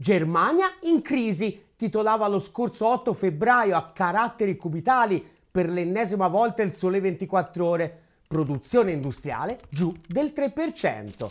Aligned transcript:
Germania 0.00 0.76
in 0.82 1.02
crisi, 1.02 1.70
titolava 1.74 2.28
lo 2.28 2.38
scorso 2.38 2.86
8 2.86 3.12
febbraio 3.12 3.74
a 3.74 3.90
caratteri 3.90 4.56
cubitali 4.56 5.26
per 5.50 5.68
l'ennesima 5.68 6.28
volta 6.28 6.62
il 6.62 6.72
Sole 6.72 7.00
24 7.00 7.66
ore. 7.66 8.02
Produzione 8.28 8.92
industriale 8.92 9.58
giù 9.68 9.92
del 10.06 10.32
3%. 10.32 11.28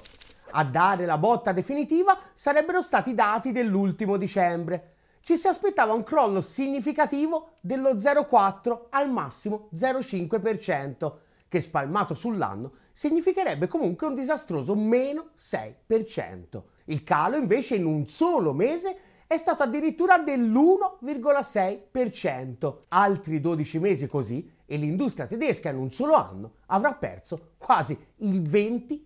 A 0.52 0.66
dare 0.66 1.06
la 1.06 1.18
botta 1.18 1.54
definitiva 1.54 2.20
sarebbero 2.34 2.82
stati 2.82 3.12
i 3.12 3.16
dati 3.16 3.54
dell'ultimo 3.54 4.18
dicembre. 4.18 4.96
Ci 5.22 5.38
si 5.38 5.48
aspettava 5.48 5.94
un 5.94 6.04
crollo 6.04 6.42
significativo 6.42 7.52
dello 7.62 7.96
0,4 7.96 8.88
al 8.90 9.10
massimo 9.10 9.70
0,5%, 9.74 11.14
che 11.48 11.62
spalmato 11.62 12.14
sull'anno 12.14 12.74
significherebbe 12.92 13.68
comunque 13.68 14.08
un 14.08 14.14
disastroso 14.14 14.76
meno 14.76 15.30
6%. 15.38 16.64
Il 16.90 17.04
calo 17.04 17.36
invece 17.36 17.76
in 17.76 17.86
un 17.86 18.08
solo 18.08 18.54
mese 18.54 18.96
è 19.28 19.36
stato 19.36 19.64
addirittura 19.64 20.20
dell'1,6%. 20.20 22.76
Altri 22.88 23.42
12 23.42 23.80
mesi 23.80 24.08
così 24.08 24.50
e 24.66 24.78
l'industria 24.78 25.28
tedesca 25.28 25.70
in 25.70 25.76
un 25.78 25.92
solo 25.92 26.14
anno 26.14 26.54
avrà 26.68 26.94
perso 26.94 27.56
quasi 27.58 28.00
il 28.18 28.42
20%. 28.42 29.02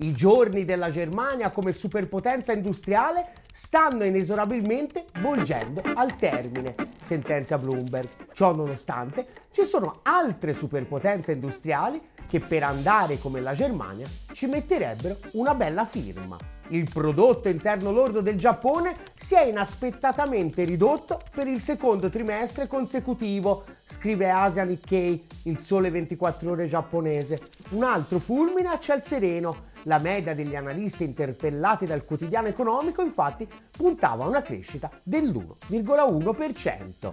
I 0.00 0.12
giorni 0.12 0.66
della 0.66 0.90
Germania 0.90 1.50
come 1.50 1.72
superpotenza 1.72 2.52
industriale 2.52 3.28
stanno 3.50 4.04
inesorabilmente 4.04 5.06
volgendo 5.20 5.80
al 5.94 6.16
termine, 6.16 6.74
sentenzia 6.98 7.56
Bloomberg. 7.56 8.34
Ciò 8.34 8.54
nonostante, 8.54 9.26
ci 9.52 9.64
sono 9.64 10.00
altre 10.02 10.52
superpotenze 10.52 11.32
industriali 11.32 11.98
che 12.32 12.40
per 12.40 12.62
andare 12.62 13.18
come 13.18 13.42
la 13.42 13.52
Germania 13.52 14.06
ci 14.32 14.46
metterebbero 14.46 15.18
una 15.32 15.54
bella 15.54 15.84
firma. 15.84 16.38
Il 16.68 16.88
prodotto 16.90 17.50
interno 17.50 17.92
lordo 17.92 18.22
del 18.22 18.38
Giappone 18.38 18.96
si 19.14 19.34
è 19.34 19.44
inaspettatamente 19.44 20.64
ridotto 20.64 21.20
per 21.30 21.46
il 21.46 21.60
secondo 21.60 22.08
trimestre 22.08 22.66
consecutivo, 22.66 23.64
scrive 23.84 24.30
Asia 24.30 24.64
Nikkei, 24.64 25.26
il 25.42 25.58
sole 25.58 25.90
24 25.90 26.52
ore 26.52 26.66
giapponese. 26.66 27.38
Un 27.72 27.84
altro 27.84 28.18
fulmine 28.18 28.70
a 28.70 28.78
ciel 28.78 29.02
sereno. 29.02 29.68
La 29.82 29.98
media 29.98 30.34
degli 30.34 30.56
analisti 30.56 31.04
interpellati 31.04 31.84
dal 31.84 32.06
quotidiano 32.06 32.48
economico 32.48 33.02
infatti 33.02 33.46
puntava 33.76 34.24
a 34.24 34.28
una 34.28 34.40
crescita 34.40 34.90
dell'1,1% 35.02 37.12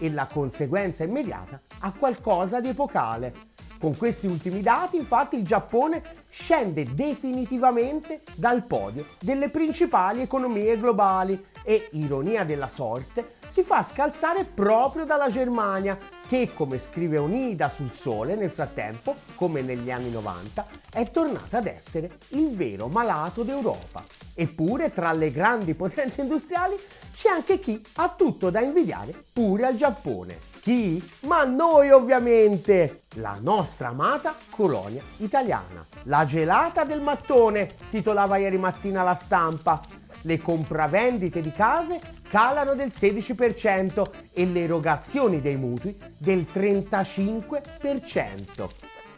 e 0.00 0.10
la 0.10 0.26
conseguenza 0.26 1.04
immediata 1.04 1.60
a 1.80 1.92
qualcosa 1.92 2.60
di 2.60 2.70
epocale 2.70 3.54
con 3.78 3.96
questi 3.96 4.26
ultimi 4.26 4.62
dati, 4.62 4.96
infatti, 4.96 5.36
il 5.36 5.44
Giappone 5.44 6.02
scende 6.28 6.84
definitivamente 6.94 8.22
dal 8.34 8.66
podio 8.66 9.06
delle 9.20 9.50
principali 9.50 10.22
economie 10.22 10.78
globali 10.78 11.42
e, 11.62 11.88
ironia 11.92 12.44
della 12.44 12.68
sorte, 12.68 13.34
si 13.48 13.62
fa 13.62 13.82
scalzare 13.82 14.44
proprio 14.44 15.04
dalla 15.04 15.28
Germania, 15.28 15.96
che, 16.28 16.50
come 16.54 16.78
scrive 16.78 17.18
Onida 17.18 17.70
sul 17.70 17.92
Sole, 17.92 18.34
nel 18.36 18.50
frattempo, 18.50 19.14
come 19.34 19.62
negli 19.62 19.90
anni 19.90 20.10
90, 20.10 20.66
è 20.90 21.10
tornata 21.10 21.58
ad 21.58 21.66
essere 21.66 22.18
il 22.28 22.54
vero 22.54 22.88
malato 22.88 23.42
d'Europa. 23.42 24.04
Eppure, 24.34 24.92
tra 24.92 25.12
le 25.12 25.30
grandi 25.30 25.74
potenze 25.74 26.22
industriali, 26.22 26.76
c'è 27.14 27.30
anche 27.30 27.58
chi 27.58 27.82
ha 27.94 28.08
tutto 28.10 28.50
da 28.50 28.60
invidiare 28.60 29.14
pure 29.32 29.66
al 29.66 29.76
Giappone. 29.76 30.55
Chi? 30.66 31.00
Ma 31.20 31.44
noi 31.44 31.92
ovviamente! 31.92 33.04
La 33.18 33.38
nostra 33.40 33.90
amata 33.90 34.34
colonia 34.50 35.00
italiana. 35.18 35.86
La 36.06 36.24
gelata 36.24 36.82
del 36.82 37.00
mattone, 37.00 37.72
titolava 37.88 38.36
ieri 38.36 38.58
mattina 38.58 39.04
la 39.04 39.14
stampa. 39.14 39.80
Le 40.22 40.40
compravendite 40.40 41.40
di 41.40 41.52
case 41.52 42.00
calano 42.28 42.74
del 42.74 42.88
16% 42.88 44.08
e 44.32 44.44
le 44.44 44.64
erogazioni 44.64 45.40
dei 45.40 45.54
mutui 45.54 45.96
del 46.18 46.44
35%. 46.52 48.68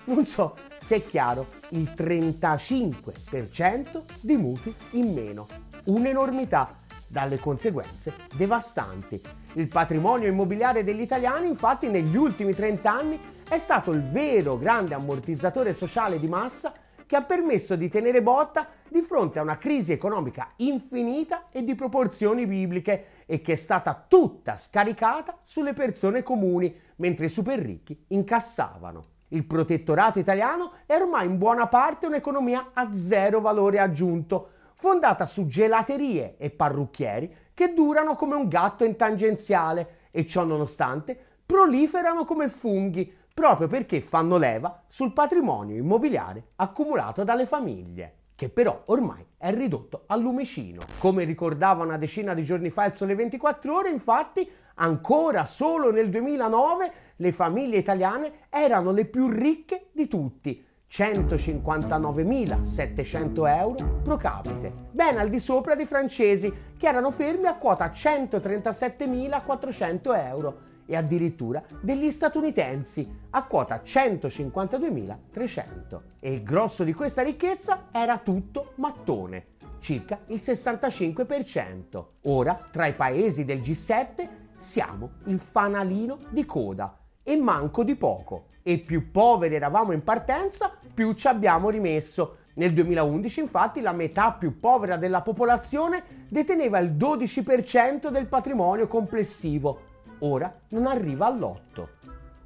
Non 0.05 0.27
so 0.27 0.55
se 0.79 0.97
è 0.97 1.01
chiaro, 1.01 1.47
il 1.71 1.95
35% 1.97 4.05
di 4.21 4.37
mutui 4.37 4.75
in 4.91 5.15
meno. 5.15 5.47
Un'enormità 5.87 6.77
dalle 7.09 7.39
conseguenze 7.39 8.15
devastanti. 8.35 9.21
Il 9.59 9.67
patrimonio 9.67 10.29
immobiliare 10.29 10.85
degli 10.85 11.01
italiani 11.01 11.49
infatti 11.49 11.89
negli 11.89 12.17
ultimi 12.17 12.55
30 12.55 12.93
anni 12.93 13.19
è 13.49 13.59
stato 13.59 13.91
il 13.91 14.03
vero 14.03 14.57
grande 14.57 14.95
ammortizzatore 14.95 15.75
sociale 15.75 16.21
di 16.21 16.29
massa 16.29 16.73
che 17.05 17.17
ha 17.17 17.23
permesso 17.23 17.75
di 17.75 17.89
tenere 17.89 18.23
botta 18.23 18.69
di 18.89 19.01
fronte 19.01 19.41
a 19.41 19.43
una 19.43 19.59
crisi 19.59 19.91
economica 19.91 20.53
infinita 20.59 21.49
e 21.51 21.65
di 21.65 21.75
proporzioni 21.75 22.47
bibliche 22.47 23.25
e 23.27 23.41
che 23.41 23.55
è 23.55 23.57
stata 23.57 24.05
tutta 24.07 24.57
scaricata 24.57 25.37
sulle 25.43 25.73
persone 25.73 26.23
comuni, 26.23 26.73
mentre 26.99 27.25
i 27.25 27.29
super 27.29 27.59
ricchi 27.59 28.05
incassavano. 28.11 29.07
Il 29.31 29.45
protettorato 29.45 30.21
italiano 30.21 30.71
è 30.87 30.95
ormai 30.95 31.27
in 31.27 31.37
buona 31.37 31.67
parte 31.67 32.07
un'economia 32.07 32.71
a 32.75 32.91
zero 32.93 33.41
valore 33.41 33.81
aggiunto, 33.81 34.51
fondata 34.75 35.27
su 35.27 35.49
gelaterie 35.49 36.37
e 36.39 36.51
parrucchieri 36.51 37.35
che 37.59 37.75
durano 37.75 38.15
come 38.15 38.37
un 38.37 38.47
gatto 38.47 38.85
in 38.85 38.95
tangenziale 38.95 39.97
e 40.13 40.25
ciò 40.29 40.45
nonostante 40.45 41.19
proliferano 41.45 42.25
come 42.25 42.49
funghi 42.49 43.13
proprio 43.35 43.67
perché 43.67 44.01
fanno 44.01 44.37
leva 44.37 44.85
sul 44.87 45.13
patrimonio 45.13 45.75
immobiliare 45.75 46.51
accumulato 46.55 47.25
dalle 47.25 47.47
famiglie 47.47 48.13
che 48.37 48.49
però 48.49 48.83
ormai 48.85 49.27
è 49.37 49.53
ridotto 49.53 50.05
al 50.07 50.21
lumicino. 50.21 50.83
Come 50.99 51.25
ricordava 51.25 51.83
una 51.83 51.99
decina 51.99 52.33
di 52.33 52.45
giorni 52.45 52.71
fa 52.71 52.85
il 52.85 52.95
Sole 52.95 53.17
24 53.17 53.75
Ore, 53.75 53.91
infatti, 53.91 54.49
ancora 54.75 55.45
solo 55.45 55.91
nel 55.91 56.11
2009 56.11 56.93
le 57.17 57.33
famiglie 57.33 57.79
italiane 57.79 58.33
erano 58.51 58.93
le 58.93 59.07
più 59.07 59.27
ricche 59.27 59.89
di 59.91 60.07
tutti, 60.07 60.65
159.700 60.91 63.47
euro 63.47 64.01
pro 64.03 64.17
capite, 64.17 64.73
ben 64.91 65.19
al 65.19 65.29
di 65.29 65.39
sopra 65.39 65.75
dei 65.75 65.85
francesi 65.85 66.51
che 66.77 66.89
erano 66.89 67.11
fermi 67.11 67.47
a 67.47 67.57
quota 67.57 67.85
137.400 67.87 70.27
euro 70.27 70.61
e 70.87 70.97
addirittura 70.97 71.63
degli 71.83 72.11
statunitensi 72.11 73.07
a 73.31 73.45
quota 73.45 73.83
152.300. 73.85 76.01
E 76.19 76.33
il 76.33 76.43
grosso 76.43 76.85
di 76.85 76.95
questa 76.95 77.21
ricchezza 77.23 77.89
era 77.93 78.17
tutto 78.19 78.73
mattone, 78.77 79.49
circa 79.81 80.21
il 80.29 80.39
65%. 80.39 82.05
Ora, 82.23 82.67
tra 82.73 82.87
i 82.87 82.95
paesi 82.95 83.45
del 83.45 83.61
G7, 83.61 84.27
siamo 84.57 85.11
il 85.27 85.39
fanalino 85.39 86.17
di 86.31 86.47
coda 86.47 86.97
e 87.29 87.37
manco 87.37 87.85
di 87.85 87.95
poco 87.95 88.47
e 88.63 88.79
più 88.79 89.11
poveri 89.11 89.55
eravamo 89.55 89.93
in 89.93 90.03
partenza, 90.03 90.73
più 90.95 91.13
ci 91.13 91.27
abbiamo 91.27 91.69
rimesso. 91.69 92.39
Nel 92.55 92.73
2011 92.73 93.41
infatti 93.41 93.83
la 93.83 93.93
metà 93.93 94.33
più 94.33 94.59
povera 94.59 94.97
della 94.97 95.21
popolazione 95.21 96.03
deteneva 96.27 96.79
il 96.79 96.93
12% 96.93 98.09
del 98.09 98.27
patrimonio 98.29 98.87
complessivo. 98.87 99.81
Ora 100.21 100.59
non 100.71 100.87
arriva 100.87 101.27
all'8%. 101.27 101.87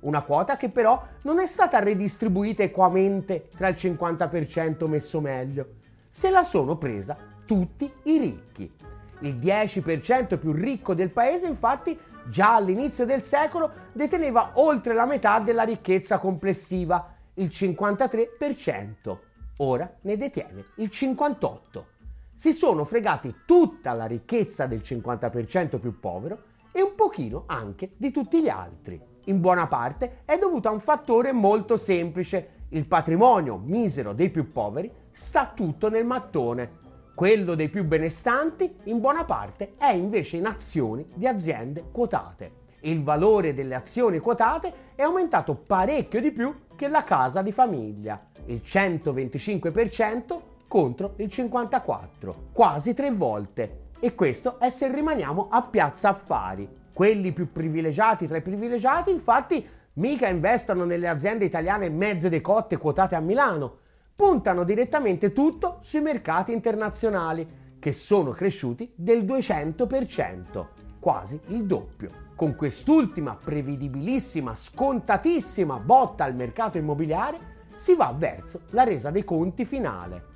Una 0.00 0.22
quota 0.22 0.56
che 0.56 0.68
però 0.68 1.00
non 1.22 1.38
è 1.38 1.46
stata 1.46 1.78
redistribuita 1.78 2.64
equamente 2.64 3.50
tra 3.56 3.68
il 3.68 3.76
50% 3.78 4.88
messo 4.88 5.20
meglio. 5.20 5.66
Se 6.08 6.28
la 6.28 6.42
sono 6.42 6.76
presa 6.76 7.16
tutti 7.46 7.88
i 8.02 8.18
ricchi. 8.18 8.70
Il 9.20 9.36
10% 9.36 10.38
più 10.38 10.50
ricco 10.50 10.94
del 10.94 11.10
paese 11.10 11.46
infatti 11.46 11.96
già 12.28 12.54
all'inizio 12.54 13.04
del 13.04 13.22
secolo 13.22 13.70
deteneva 13.92 14.52
oltre 14.54 14.94
la 14.94 15.06
metà 15.06 15.38
della 15.40 15.62
ricchezza 15.62 16.18
complessiva, 16.18 17.14
il 17.34 17.46
53%. 17.46 19.16
Ora 19.58 19.92
ne 20.02 20.16
detiene 20.16 20.64
il 20.76 20.90
58%. 20.92 21.84
Si 22.34 22.52
sono 22.52 22.84
fregati 22.84 23.42
tutta 23.46 23.92
la 23.92 24.06
ricchezza 24.06 24.66
del 24.66 24.80
50% 24.80 25.78
più 25.78 26.00
povero 26.00 26.42
e 26.72 26.82
un 26.82 26.94
pochino 26.94 27.44
anche 27.46 27.92
di 27.96 28.10
tutti 28.10 28.42
gli 28.42 28.48
altri. 28.48 29.00
In 29.26 29.40
buona 29.40 29.68
parte 29.68 30.22
è 30.24 30.38
dovuto 30.38 30.68
a 30.68 30.72
un 30.72 30.80
fattore 30.80 31.32
molto 31.32 31.76
semplice. 31.76 32.60
Il 32.70 32.86
patrimonio 32.86 33.58
misero 33.58 34.12
dei 34.12 34.30
più 34.30 34.48
poveri 34.48 34.90
sta 35.12 35.52
tutto 35.54 35.88
nel 35.88 36.06
mattone 36.06 36.78
quello 37.14 37.54
dei 37.54 37.68
più 37.68 37.84
benestanti, 37.84 38.76
in 38.84 39.00
buona 39.00 39.24
parte, 39.24 39.74
è 39.76 39.92
invece 39.92 40.38
in 40.38 40.46
azioni 40.46 41.06
di 41.14 41.26
aziende 41.26 41.84
quotate. 41.92 42.60
Il 42.80 43.02
valore 43.02 43.54
delle 43.54 43.74
azioni 43.74 44.18
quotate 44.18 44.72
è 44.94 45.02
aumentato 45.02 45.54
parecchio 45.54 46.20
di 46.20 46.32
più 46.32 46.54
che 46.74 46.88
la 46.88 47.04
casa 47.04 47.42
di 47.42 47.52
famiglia, 47.52 48.20
il 48.46 48.62
125% 48.64 50.40
contro 50.66 51.14
il 51.18 51.26
54%, 51.26 52.34
quasi 52.52 52.94
tre 52.94 53.10
volte. 53.10 53.80
E 54.00 54.14
questo 54.14 54.58
è 54.58 54.70
se 54.70 54.92
rimaniamo 54.92 55.48
a 55.50 55.62
piazza 55.62 56.08
affari. 56.08 56.68
Quelli 56.92 57.32
più 57.32 57.52
privilegiati 57.52 58.26
tra 58.26 58.38
i 58.38 58.42
privilegiati, 58.42 59.10
infatti, 59.10 59.64
mica 59.94 60.28
investono 60.28 60.84
nelle 60.84 61.08
aziende 61.08 61.44
italiane 61.44 61.88
mezze 61.88 62.28
decotte 62.28 62.78
quotate 62.78 63.14
a 63.14 63.20
Milano, 63.20 63.76
puntano 64.14 64.64
direttamente 64.64 65.32
tutto 65.32 65.78
sui 65.80 66.00
mercati 66.00 66.52
internazionali, 66.52 67.60
che 67.78 67.92
sono 67.92 68.30
cresciuti 68.30 68.92
del 68.94 69.24
200%, 69.24 70.66
quasi 71.00 71.40
il 71.48 71.64
doppio. 71.64 72.10
Con 72.36 72.54
quest'ultima 72.54 73.36
prevedibilissima, 73.36 74.54
scontatissima 74.54 75.78
botta 75.78 76.24
al 76.24 76.34
mercato 76.34 76.78
immobiliare 76.78 77.50
si 77.74 77.94
va 77.94 78.14
verso 78.16 78.62
la 78.70 78.84
resa 78.84 79.10
dei 79.10 79.24
conti 79.24 79.64
finale. 79.64 80.30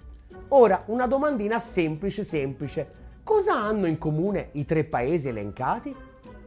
Ora, 0.48 0.82
una 0.86 1.06
domandina 1.06 1.58
semplice 1.58 2.24
semplice. 2.24 3.04
Cosa 3.22 3.54
hanno 3.54 3.86
in 3.86 3.98
comune 3.98 4.50
i 4.52 4.64
tre 4.64 4.84
paesi 4.84 5.28
elencati? 5.28 5.94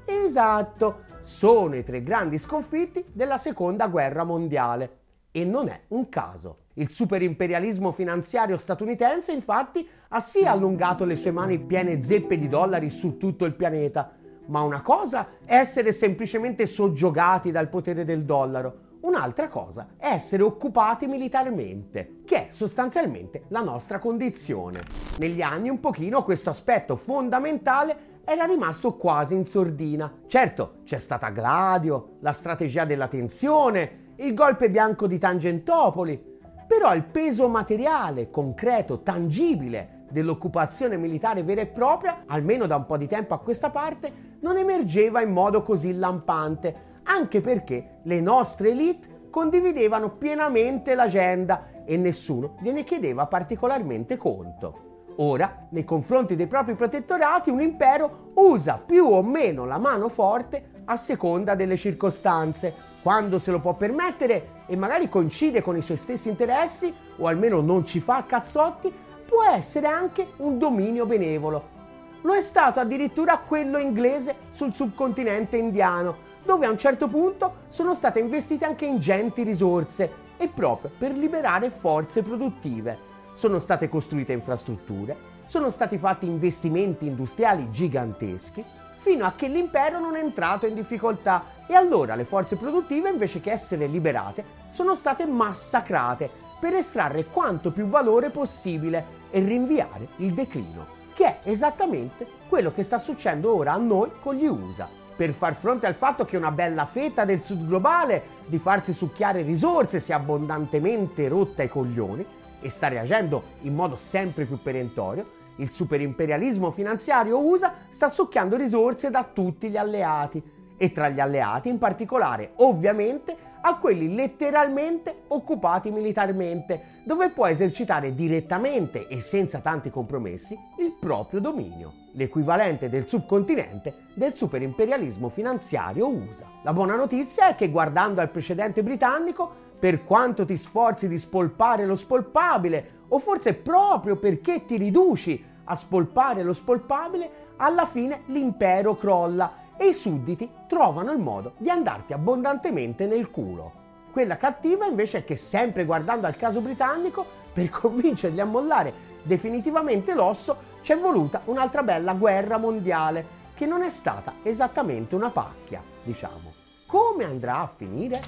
Esatto, 0.06 1.04
sono 1.22 1.76
i 1.76 1.84
tre 1.84 2.02
grandi 2.04 2.38
sconfitti 2.38 3.06
della 3.12 3.38
seconda 3.38 3.88
guerra 3.88 4.24
mondiale. 4.24 4.98
E 5.32 5.46
non 5.46 5.68
è 5.68 5.82
un 5.90 6.10
caso. 6.10 6.59
Il 6.74 6.90
superimperialismo 6.90 7.92
finanziario 7.92 8.58
statunitense 8.58 9.32
infatti 9.32 9.88
ha 10.10 10.20
sì 10.20 10.46
allungato 10.46 11.06
le 11.06 11.16
sue 11.16 11.32
mani 11.32 11.60
piene 11.60 12.02
zeppe 12.02 12.38
di 12.38 12.48
dollari 12.48 12.90
su 12.90 13.18
tutto 13.18 13.46
il 13.46 13.56
pianeta, 13.56 14.16
ma 14.48 14.62
una 14.62 14.82
cosa 14.82 15.28
è 15.46 15.56
essere 15.56 15.92
semplicemente 15.92 16.66
soggiogati 16.66 17.52
dal 17.52 17.70
potere 17.70 18.04
del 18.06 18.24
dollaro, 18.24 18.88
Un'altra 19.02 19.48
cosa 19.48 19.92
è 19.98 20.10
essere 20.10 20.44
occupati 20.44 21.08
militarmente, 21.08 22.18
che 22.26 22.48
è 22.48 22.52
sostanzialmente 22.52 23.44
la 23.48 23.62
nostra 23.62 23.98
condizione. 23.98 24.82
Negli 25.20 25.42
anni 25.42 25.70
un 25.70 25.80
pochino 25.80 26.22
questo 26.24 26.50
aspetto 26.50 26.98
fondamentale 26.98 28.18
era 28.26 28.44
rimasto 28.44 28.98
quasi 28.98 29.36
in 29.36 29.46
sordina. 29.46 30.14
Certo, 30.28 30.80
c'è 30.84 31.00
stata 31.00 31.30
Gladio, 31.30 32.18
la 32.20 32.34
strategia 32.34 32.84
della 32.84 33.08
tensione, 33.08 34.14
il 34.18 34.34
golpe 34.34 34.70
bianco 34.70 35.08
di 35.08 35.18
Tangentopoli, 35.18 36.29
però 36.70 36.94
il 36.94 37.04
peso 37.04 37.50
materiale, 37.50 38.30
concreto, 38.30 39.02
tangibile 39.02 40.04
dell'occupazione 40.12 40.98
militare 40.98 41.42
vera 41.42 41.62
e 41.62 41.66
propria, 41.66 42.26
almeno 42.28 42.68
da 42.68 42.76
un 42.76 42.86
po' 42.86 42.96
di 42.96 43.08
tempo 43.08 43.34
a 43.34 43.40
questa 43.40 43.72
parte, 43.72 44.38
non 44.42 44.56
emergeva 44.56 45.20
in 45.20 45.32
modo 45.32 45.64
così 45.64 45.96
lampante, 45.96 47.00
anche 47.06 47.42
perché 47.42 48.02
le 48.04 48.22
nostre 48.22 48.70
elite 48.70 49.30
condividevano 49.32 50.12
pienamente 50.12 50.94
l'agenda 50.94 51.84
e 51.86 51.98
nessuno 51.98 52.54
gliene 52.62 52.84
chiedeva 52.84 53.26
particolarmente 53.26 54.16
conto. 54.16 55.08
Ora, 55.16 55.66
nei 55.72 55.84
confronti 55.84 56.36
dei 56.36 56.46
propri 56.46 56.76
protettorati, 56.76 57.50
un 57.50 57.62
impero 57.62 58.32
usa 58.36 58.78
più 58.78 59.08
o 59.08 59.24
meno 59.24 59.66
la 59.66 59.80
mano 59.80 60.08
forte 60.08 60.84
a 60.86 60.96
seconda 60.96 61.56
delle 61.56 61.78
circostanze, 61.78 62.89
quando 63.02 63.40
se 63.40 63.52
lo 63.52 63.60
può 63.60 63.76
permettere 63.76 64.64
e 64.66 64.76
magari 64.76 65.10
coincide 65.10 65.62
con 65.62 65.78
i 65.78 65.82
suoi 65.82 65.98
stessi 65.98 66.30
interessi, 66.30 66.94
o 67.18 67.28
almeno 67.28 67.62
non 67.62 67.86
ci 67.86 68.00
fa 68.00 68.26
cazzotti, 68.26 68.94
può 69.26 69.44
essere 69.44 69.88
anche 69.88 70.34
un 70.38 70.58
dominio 70.58 71.06
benevolo. 71.06 71.78
Lo 72.22 72.34
è 72.34 72.42
stato 72.42 72.80
addirittura 72.80 73.38
quello 73.38 73.78
inglese 73.78 74.36
sul 74.50 74.74
subcontinente 74.74 75.56
indiano, 75.56 76.28
dove 76.44 76.66
a 76.66 76.70
un 76.70 76.78
certo 76.78 77.08
punto 77.08 77.60
sono 77.68 77.94
state 77.96 78.20
investite 78.20 78.66
anche 78.66 78.86
ingenti 78.86 79.44
risorse 79.44 80.28
e 80.38 80.48
proprio 80.48 80.92
per 80.98 81.12
liberare 81.12 81.70
forze 81.70 82.24
produttive. 82.24 83.08
Sono 83.34 83.60
state 83.60 83.88
costruite 83.88 84.34
infrastrutture, 84.34 85.16
sono 85.46 85.70
stati 85.70 85.98
fatti 85.98 86.26
investimenti 86.26 87.08
industriali 87.08 87.70
giganteschi, 87.72 88.64
fino 88.96 89.26
a 89.26 89.34
che 89.34 89.48
l'impero 89.48 90.00
non 90.00 90.18
è 90.18 90.20
entrato 90.22 90.66
in 90.66 90.74
difficoltà 90.74 91.58
e 91.70 91.76
allora 91.76 92.16
le 92.16 92.26
forze 92.26 92.56
produttive 92.56 93.12
invece 93.12 93.42
che 93.42 93.52
essere 93.52 93.86
liberate 93.86 94.44
sono 94.70 94.96
state 94.96 95.28
massacrate 95.28 96.28
per 96.60 96.74
estrarre 96.74 97.26
quanto 97.26 97.72
più 97.72 97.86
valore 97.86 98.32
possibile 98.32 99.18
e 99.30 99.40
rinviare 99.42 100.08
il 100.16 100.34
declino, 100.34 100.88
che 101.14 101.26
è 101.26 101.40
esattamente 101.44 102.26
quello 102.50 102.74
che 102.74 102.82
sta 102.82 102.98
succedendo 102.98 103.56
ora 103.56 103.74
a 103.74 103.78
noi 103.78 104.10
con 104.20 104.34
gli 104.34 104.48
USA 104.48 104.90
per 105.16 105.32
far 105.32 105.54
fronte 105.54 105.86
al 105.86 105.94
fatto 105.94 106.26
che 106.26 106.38
una 106.38 106.50
bella 106.50 106.88
fetta 106.88 107.24
del 107.24 107.44
sud 107.44 107.68
globale 107.68 108.38
di 108.48 108.58
farsi 108.58 108.92
succhiare 108.92 109.44
risorse 109.44 110.00
si 110.00 110.12
è 110.12 110.16
abbondantemente 110.16 111.28
rotta 111.28 111.62
i 111.62 111.70
coglioni 111.70 112.26
e 112.62 112.70
sta 112.70 112.88
reagendo 112.88 113.44
in 113.62 113.76
modo 113.76 113.96
sempre 113.96 114.46
più 114.46 114.60
perentorio, 114.60 115.38
il 115.58 115.72
superimperialismo 115.72 116.72
finanziario 116.72 117.46
USA 117.46 117.76
sta 117.90 118.10
succhiando 118.10 118.56
risorse 118.56 119.12
da 119.12 119.24
tutti 119.24 119.70
gli 119.70 119.78
alleati 119.78 120.42
e 120.80 120.92
tra 120.92 121.10
gli 121.10 121.20
alleati 121.20 121.68
in 121.68 121.78
particolare 121.78 122.54
ovviamente 122.56 123.36
a 123.62 123.76
quelli 123.76 124.16
letteralmente 124.16 125.24
occupati 125.28 125.92
militarmente, 125.92 127.02
dove 127.04 127.30
può 127.30 127.46
esercitare 127.46 128.16
direttamente 128.16 129.08
e 129.08 129.20
senza 129.20 129.60
tanti 129.60 129.90
compromessi 129.90 130.58
il 130.78 130.96
proprio 130.98 131.42
dominio, 131.42 131.94
l'equivalente 132.14 132.88
del 132.88 133.06
subcontinente 133.06 133.94
del 134.14 134.34
superimperialismo 134.34 135.28
finanziario 135.28 136.08
USA. 136.08 136.48
La 136.64 136.72
buona 136.72 136.96
notizia 136.96 137.50
è 137.50 137.56
che 137.56 137.70
guardando 137.70 138.22
al 138.22 138.30
precedente 138.30 138.82
britannico, 138.82 139.68
per 139.78 140.06
quanto 140.06 140.46
ti 140.46 140.56
sforzi 140.56 141.10
di 141.10 141.18
spolpare 141.18 141.86
lo 141.86 141.96
spolpabile, 141.96 142.98
o 143.10 143.20
forse 143.20 143.56
proprio 143.56 144.16
perché 144.16 144.64
ti 144.64 144.78
riduci 144.78 145.44
a 145.66 145.76
spolpare 145.76 146.44
lo 146.44 146.54
spolpabile, 146.54 147.48
alla 147.58 147.86
fine 147.86 148.22
l'impero 148.28 148.96
crolla 148.96 149.68
e 149.82 149.88
i 149.88 149.94
sudditi 149.94 150.52
trovano 150.68 151.14
il 151.14 151.20
modo 151.20 151.54
di 151.58 151.70
andarti 151.70 152.12
abbondantemente 152.12 153.08
nel 153.08 153.32
culo. 153.32 153.72
Quella 154.12 154.36
cattiva 154.36 154.86
invece 154.86 155.20
è 155.20 155.24
che 155.24 155.38
sempre 155.38 155.86
guardando 155.86 156.28
al 156.28 156.36
caso 156.36 156.60
britannico, 156.60 157.26
per 157.54 157.70
convincerli 157.70 158.42
a 158.42 158.46
mollare 158.46 159.08
definitivamente 159.24 160.14
l'osso, 160.14 160.68
c'è 160.82 160.98
voluta 160.98 161.42
un'altra 161.46 161.82
bella 161.82 162.14
guerra 162.14 162.58
mondiale, 162.58 163.38
che 163.56 163.66
non 163.66 163.82
è 163.82 163.90
stata 163.90 164.34
esattamente 164.44 165.16
una 165.16 165.30
pacchia, 165.30 165.82
diciamo. 166.04 166.54
Come 166.86 167.24
andrà 167.24 167.60
a 167.60 167.66
finire? 167.66 168.22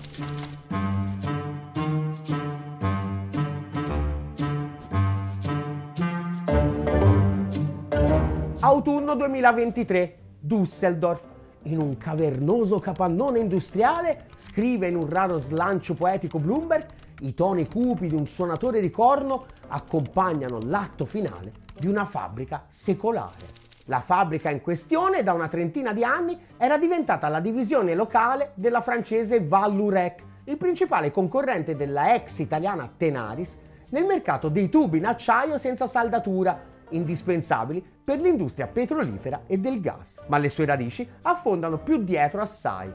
Autunno 8.62 9.16
2023, 9.16 10.18
Düsseldorf 10.40 11.40
in 11.64 11.80
un 11.80 11.98
cavernoso 11.98 12.80
capannone 12.80 13.40
industriale, 13.40 14.28
scrive 14.36 14.88
in 14.88 14.96
un 14.96 15.10
raro 15.10 15.38
slancio 15.38 15.94
poetico 15.94 16.40
Bloomberg, 16.40 16.86
i 17.22 17.34
toni 17.34 17.68
cupi 17.68 18.08
di 18.08 18.16
un 18.16 18.28
suonatore 18.28 18.82
di 18.82 18.90
corno 18.90 19.46
accompagnano 19.68 20.60
l'atto 20.64 21.06
finale 21.06 21.54
di 21.80 21.88
una 21.88 22.06
fabbrica 22.06 22.64
secolare. 22.68 23.70
La 23.86 24.00
fabbrica 24.00 24.50
in 24.50 24.62
questione 24.62 25.24
da 25.24 25.34
una 25.34 25.48
trentina 25.48 25.94
di 25.94 26.04
anni 26.04 26.40
era 26.58 26.78
diventata 26.78 27.28
la 27.28 27.40
divisione 27.40 27.94
locale 27.94 28.52
della 28.56 28.82
francese 28.82 29.42
Vallurec, 29.42 30.24
il 30.46 30.58
principale 30.58 31.12
concorrente 31.12 31.76
della 31.76 32.16
ex 32.16 32.40
italiana 32.40 32.92
Tenaris 32.96 33.60
nel 33.90 34.06
mercato 34.06 34.50
dei 34.50 34.70
tubi 34.70 34.98
in 34.98 35.06
acciaio 35.06 35.58
senza 35.58 35.88
saldatura 35.88 36.71
indispensabili 36.92 37.84
per 38.04 38.20
l'industria 38.20 38.68
petrolifera 38.68 39.44
e 39.48 39.58
del 39.58 39.82
gas, 39.82 40.20
ma 40.28 40.38
le 40.38 40.50
sue 40.50 40.66
radici 40.66 41.08
affondano 41.24 41.80
più 41.80 42.04
dietro 42.04 42.42
assai. 42.42 42.92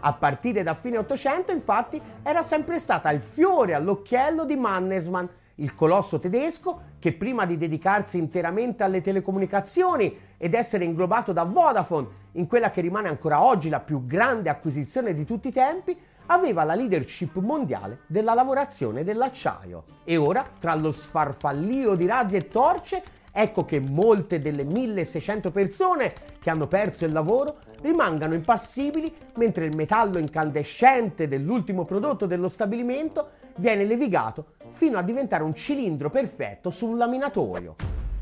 A 0.00 0.12
partire 0.12 0.62
da 0.62 0.74
fine 0.74 0.98
Ottocento, 0.98 1.52
infatti, 1.52 2.00
era 2.22 2.42
sempre 2.42 2.78
stata 2.78 3.10
il 3.10 3.20
fiore 3.20 3.74
all'occhiello 3.74 4.44
di 4.44 4.56
Mannesmann, 4.56 5.26
il 5.56 5.74
colosso 5.74 6.18
tedesco 6.18 6.94
che 6.98 7.12
prima 7.12 7.46
di 7.46 7.56
dedicarsi 7.56 8.18
interamente 8.18 8.82
alle 8.82 9.00
telecomunicazioni 9.00 10.16
ed 10.36 10.54
essere 10.54 10.84
inglobato 10.84 11.32
da 11.32 11.44
Vodafone 11.44 12.24
in 12.32 12.46
quella 12.46 12.70
che 12.70 12.82
rimane 12.82 13.08
ancora 13.08 13.42
oggi 13.42 13.68
la 13.68 13.80
più 13.80 14.06
grande 14.06 14.50
acquisizione 14.50 15.14
di 15.14 15.24
tutti 15.24 15.48
i 15.48 15.52
tempi, 15.52 15.98
aveva 16.26 16.64
la 16.64 16.74
leadership 16.74 17.38
mondiale 17.38 18.00
della 18.06 18.34
lavorazione 18.34 19.04
dell'acciaio. 19.04 19.84
E 20.04 20.16
ora, 20.16 20.44
tra 20.58 20.74
lo 20.74 20.92
sfarfallio 20.92 21.94
di 21.94 22.06
razzi 22.06 22.36
e 22.36 22.48
torce, 22.48 23.02
Ecco 23.38 23.66
che 23.66 23.80
molte 23.80 24.40
delle 24.40 24.64
1600 24.64 25.50
persone 25.50 26.14
che 26.40 26.48
hanno 26.48 26.66
perso 26.68 27.04
il 27.04 27.12
lavoro 27.12 27.58
rimangano 27.82 28.32
impassibili 28.32 29.14
mentre 29.34 29.66
il 29.66 29.76
metallo 29.76 30.16
incandescente 30.16 31.28
dell'ultimo 31.28 31.84
prodotto 31.84 32.24
dello 32.24 32.48
stabilimento 32.48 33.32
viene 33.56 33.84
levigato 33.84 34.52
fino 34.68 34.96
a 34.96 35.02
diventare 35.02 35.42
un 35.42 35.54
cilindro 35.54 36.08
perfetto 36.08 36.70
sul 36.70 36.96
laminatoio. 36.96 37.74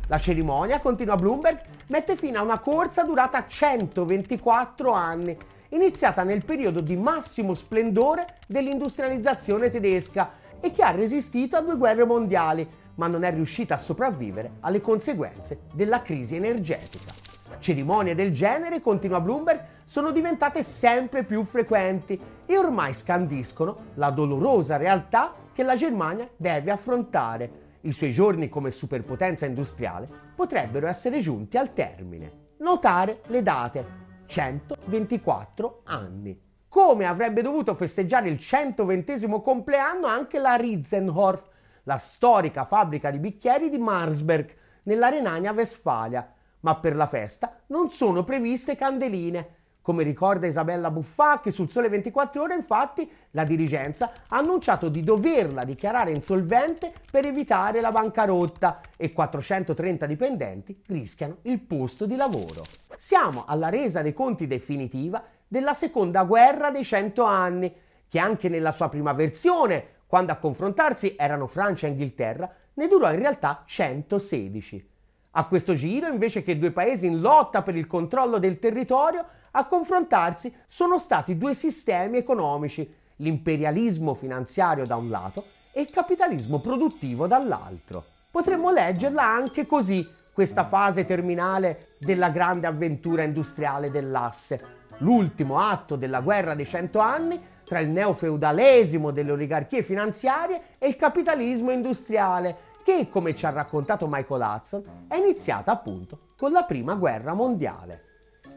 La 0.08 0.18
cerimonia, 0.18 0.80
continua 0.80 1.14
Bloomberg, 1.14 1.60
mette 1.86 2.16
fine 2.16 2.38
a 2.38 2.42
una 2.42 2.58
corsa 2.58 3.04
durata 3.04 3.46
124 3.46 4.90
anni, 4.90 5.36
iniziata 5.68 6.24
nel 6.24 6.44
periodo 6.44 6.80
di 6.80 6.96
massimo 6.96 7.54
splendore 7.54 8.38
dell'industrializzazione 8.48 9.70
tedesca 9.70 10.32
e 10.58 10.72
che 10.72 10.82
ha 10.82 10.90
resistito 10.90 11.56
a 11.56 11.60
due 11.60 11.76
guerre 11.76 12.04
mondiali, 12.04 12.68
ma 12.96 13.06
non 13.06 13.24
è 13.24 13.32
riuscita 13.32 13.74
a 13.74 13.78
sopravvivere 13.78 14.52
alle 14.60 14.80
conseguenze 14.80 15.60
della 15.72 16.02
crisi 16.02 16.36
energetica. 16.36 17.12
Cerimonie 17.58 18.14
del 18.14 18.32
genere, 18.32 18.80
continua 18.80 19.20
Bloomberg, 19.20 19.64
sono 19.84 20.10
diventate 20.10 20.62
sempre 20.62 21.24
più 21.24 21.42
frequenti 21.44 22.20
e 22.46 22.58
ormai 22.58 22.92
scandiscono 22.92 23.92
la 23.94 24.10
dolorosa 24.10 24.76
realtà 24.76 25.34
che 25.52 25.62
la 25.62 25.76
Germania 25.76 26.28
deve 26.36 26.70
affrontare. 26.70 27.62
I 27.82 27.92
suoi 27.92 28.10
giorni 28.10 28.48
come 28.48 28.70
superpotenza 28.70 29.46
industriale 29.46 30.08
potrebbero 30.34 30.86
essere 30.86 31.20
giunti 31.20 31.56
al 31.56 31.72
termine. 31.72 32.42
Notare 32.58 33.20
le 33.26 33.42
date. 33.42 34.02
124 34.26 35.82
anni. 35.84 36.40
Come 36.68 37.04
avrebbe 37.04 37.42
dovuto 37.42 37.74
festeggiare 37.74 38.28
il 38.28 38.38
120 38.38 39.28
compleanno 39.40 40.06
anche 40.06 40.38
la 40.38 40.54
Riesenhorf, 40.54 41.48
la 41.84 41.96
storica 41.96 42.64
fabbrica 42.64 43.10
di 43.10 43.18
bicchieri 43.18 43.70
di 43.70 43.78
Marsberg, 43.78 44.54
nella 44.84 45.08
Renania-Vestfalia. 45.08 46.32
Ma 46.60 46.76
per 46.76 46.96
la 46.96 47.06
festa 47.06 47.60
non 47.66 47.90
sono 47.90 48.24
previste 48.24 48.76
candeline 48.76 49.62
come 49.84 50.02
ricorda 50.02 50.46
Isabella 50.46 50.90
Buffacchi 50.90 51.50
sul 51.50 51.68
Sole 51.68 51.90
24 51.90 52.40
Ore, 52.40 52.54
infatti, 52.54 53.06
la 53.32 53.44
dirigenza 53.44 54.12
ha 54.28 54.38
annunciato 54.38 54.88
di 54.88 55.02
doverla 55.02 55.62
dichiarare 55.62 56.10
insolvente 56.10 56.90
per 57.10 57.26
evitare 57.26 57.82
la 57.82 57.92
bancarotta 57.92 58.80
e 58.96 59.12
430 59.12 60.06
dipendenti 60.06 60.82
rischiano 60.86 61.36
il 61.42 61.60
posto 61.60 62.06
di 62.06 62.16
lavoro. 62.16 62.64
Siamo 62.96 63.44
alla 63.46 63.68
resa 63.68 64.00
dei 64.00 64.14
conti 64.14 64.46
definitiva 64.46 65.22
della 65.46 65.74
seconda 65.74 66.24
guerra 66.24 66.70
dei 66.70 66.82
100 66.82 67.22
anni, 67.22 67.76
che 68.08 68.18
anche 68.18 68.48
nella 68.48 68.72
sua 68.72 68.88
prima 68.88 69.12
versione, 69.12 69.93
quando 70.14 70.30
a 70.30 70.36
confrontarsi 70.36 71.16
erano 71.18 71.48
Francia 71.48 71.88
e 71.88 71.90
Inghilterra, 71.90 72.48
ne 72.74 72.86
durò 72.86 73.10
in 73.10 73.18
realtà 73.18 73.64
116. 73.66 74.88
A 75.32 75.44
questo 75.46 75.74
giro, 75.74 76.06
invece 76.06 76.44
che 76.44 76.56
due 76.56 76.70
paesi 76.70 77.06
in 77.06 77.20
lotta 77.20 77.62
per 77.62 77.74
il 77.74 77.88
controllo 77.88 78.38
del 78.38 78.60
territorio, 78.60 79.26
a 79.50 79.66
confrontarsi 79.66 80.54
sono 80.68 81.00
stati 81.00 81.36
due 81.36 81.52
sistemi 81.52 82.16
economici, 82.18 82.88
l'imperialismo 83.16 84.14
finanziario 84.14 84.86
da 84.86 84.94
un 84.94 85.10
lato 85.10 85.42
e 85.72 85.80
il 85.80 85.90
capitalismo 85.90 86.60
produttivo 86.60 87.26
dall'altro. 87.26 88.04
Potremmo 88.30 88.70
leggerla 88.70 89.24
anche 89.24 89.66
così, 89.66 90.08
questa 90.32 90.62
fase 90.62 91.04
terminale 91.04 91.88
della 91.98 92.28
grande 92.28 92.68
avventura 92.68 93.24
industriale 93.24 93.90
dell'asse, 93.90 94.60
l'ultimo 94.98 95.58
atto 95.58 95.96
della 95.96 96.20
guerra 96.20 96.54
dei 96.54 96.66
cento 96.66 97.00
anni 97.00 97.52
tra 97.64 97.80
il 97.80 97.88
neofeudalesimo 97.88 99.10
delle 99.10 99.32
oligarchie 99.32 99.82
finanziarie 99.82 100.62
e 100.78 100.88
il 100.88 100.96
capitalismo 100.96 101.70
industriale, 101.70 102.72
che, 102.84 103.08
come 103.08 103.34
ci 103.34 103.46
ha 103.46 103.50
raccontato 103.50 104.06
Michael 104.08 104.42
Hudson, 104.42 104.82
è 105.08 105.16
iniziata 105.16 105.72
appunto 105.72 106.20
con 106.36 106.52
la 106.52 106.64
prima 106.64 106.94
guerra 106.94 107.32
mondiale. 107.32 108.02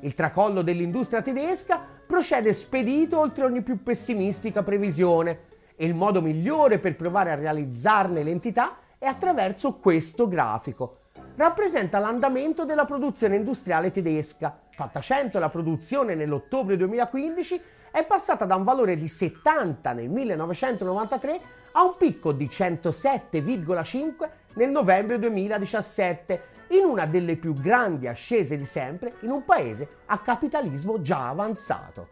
Il 0.01 0.13
tracollo 0.13 0.61
dell'industria 0.61 1.21
tedesca 1.21 1.81
procede 2.05 2.53
spedito 2.53 3.19
oltre 3.19 3.45
ogni 3.45 3.61
più 3.61 3.81
pessimistica 3.81 4.61
previsione 4.61 5.45
e 5.75 5.85
il 5.85 5.95
modo 5.95 6.21
migliore 6.21 6.79
per 6.79 6.95
provare 6.95 7.31
a 7.31 7.35
realizzarne 7.35 8.23
l'entità 8.23 8.77
è 8.99 9.05
attraverso 9.05 9.75
questo 9.75 10.27
grafico. 10.27 11.05
Rappresenta 11.35 11.99
l'andamento 11.99 12.65
della 12.65 12.85
produzione 12.85 13.35
industriale 13.35 13.91
tedesca. 13.91 14.59
Fatta 14.71 14.99
100 14.99 15.37
la 15.39 15.49
produzione 15.49 16.15
nell'ottobre 16.15 16.77
2015 16.77 17.61
è 17.91 18.05
passata 18.05 18.45
da 18.45 18.55
un 18.55 18.63
valore 18.63 18.97
di 18.97 19.07
70 19.07 19.93
nel 19.93 20.09
1993 20.09 21.39
a 21.73 21.83
un 21.83 21.95
picco 21.97 22.31
di 22.31 22.47
107,5 22.47 24.29
nel 24.53 24.69
novembre 24.69 25.19
2017 25.19 26.55
in 26.69 26.83
una 26.83 27.05
delle 27.05 27.37
più 27.37 27.53
grandi 27.53 28.07
ascese 28.07 28.57
di 28.57 28.65
sempre 28.65 29.13
in 29.21 29.29
un 29.29 29.45
paese 29.45 29.87
a 30.07 30.17
capitalismo 30.19 31.01
già 31.01 31.29
avanzato. 31.29 32.09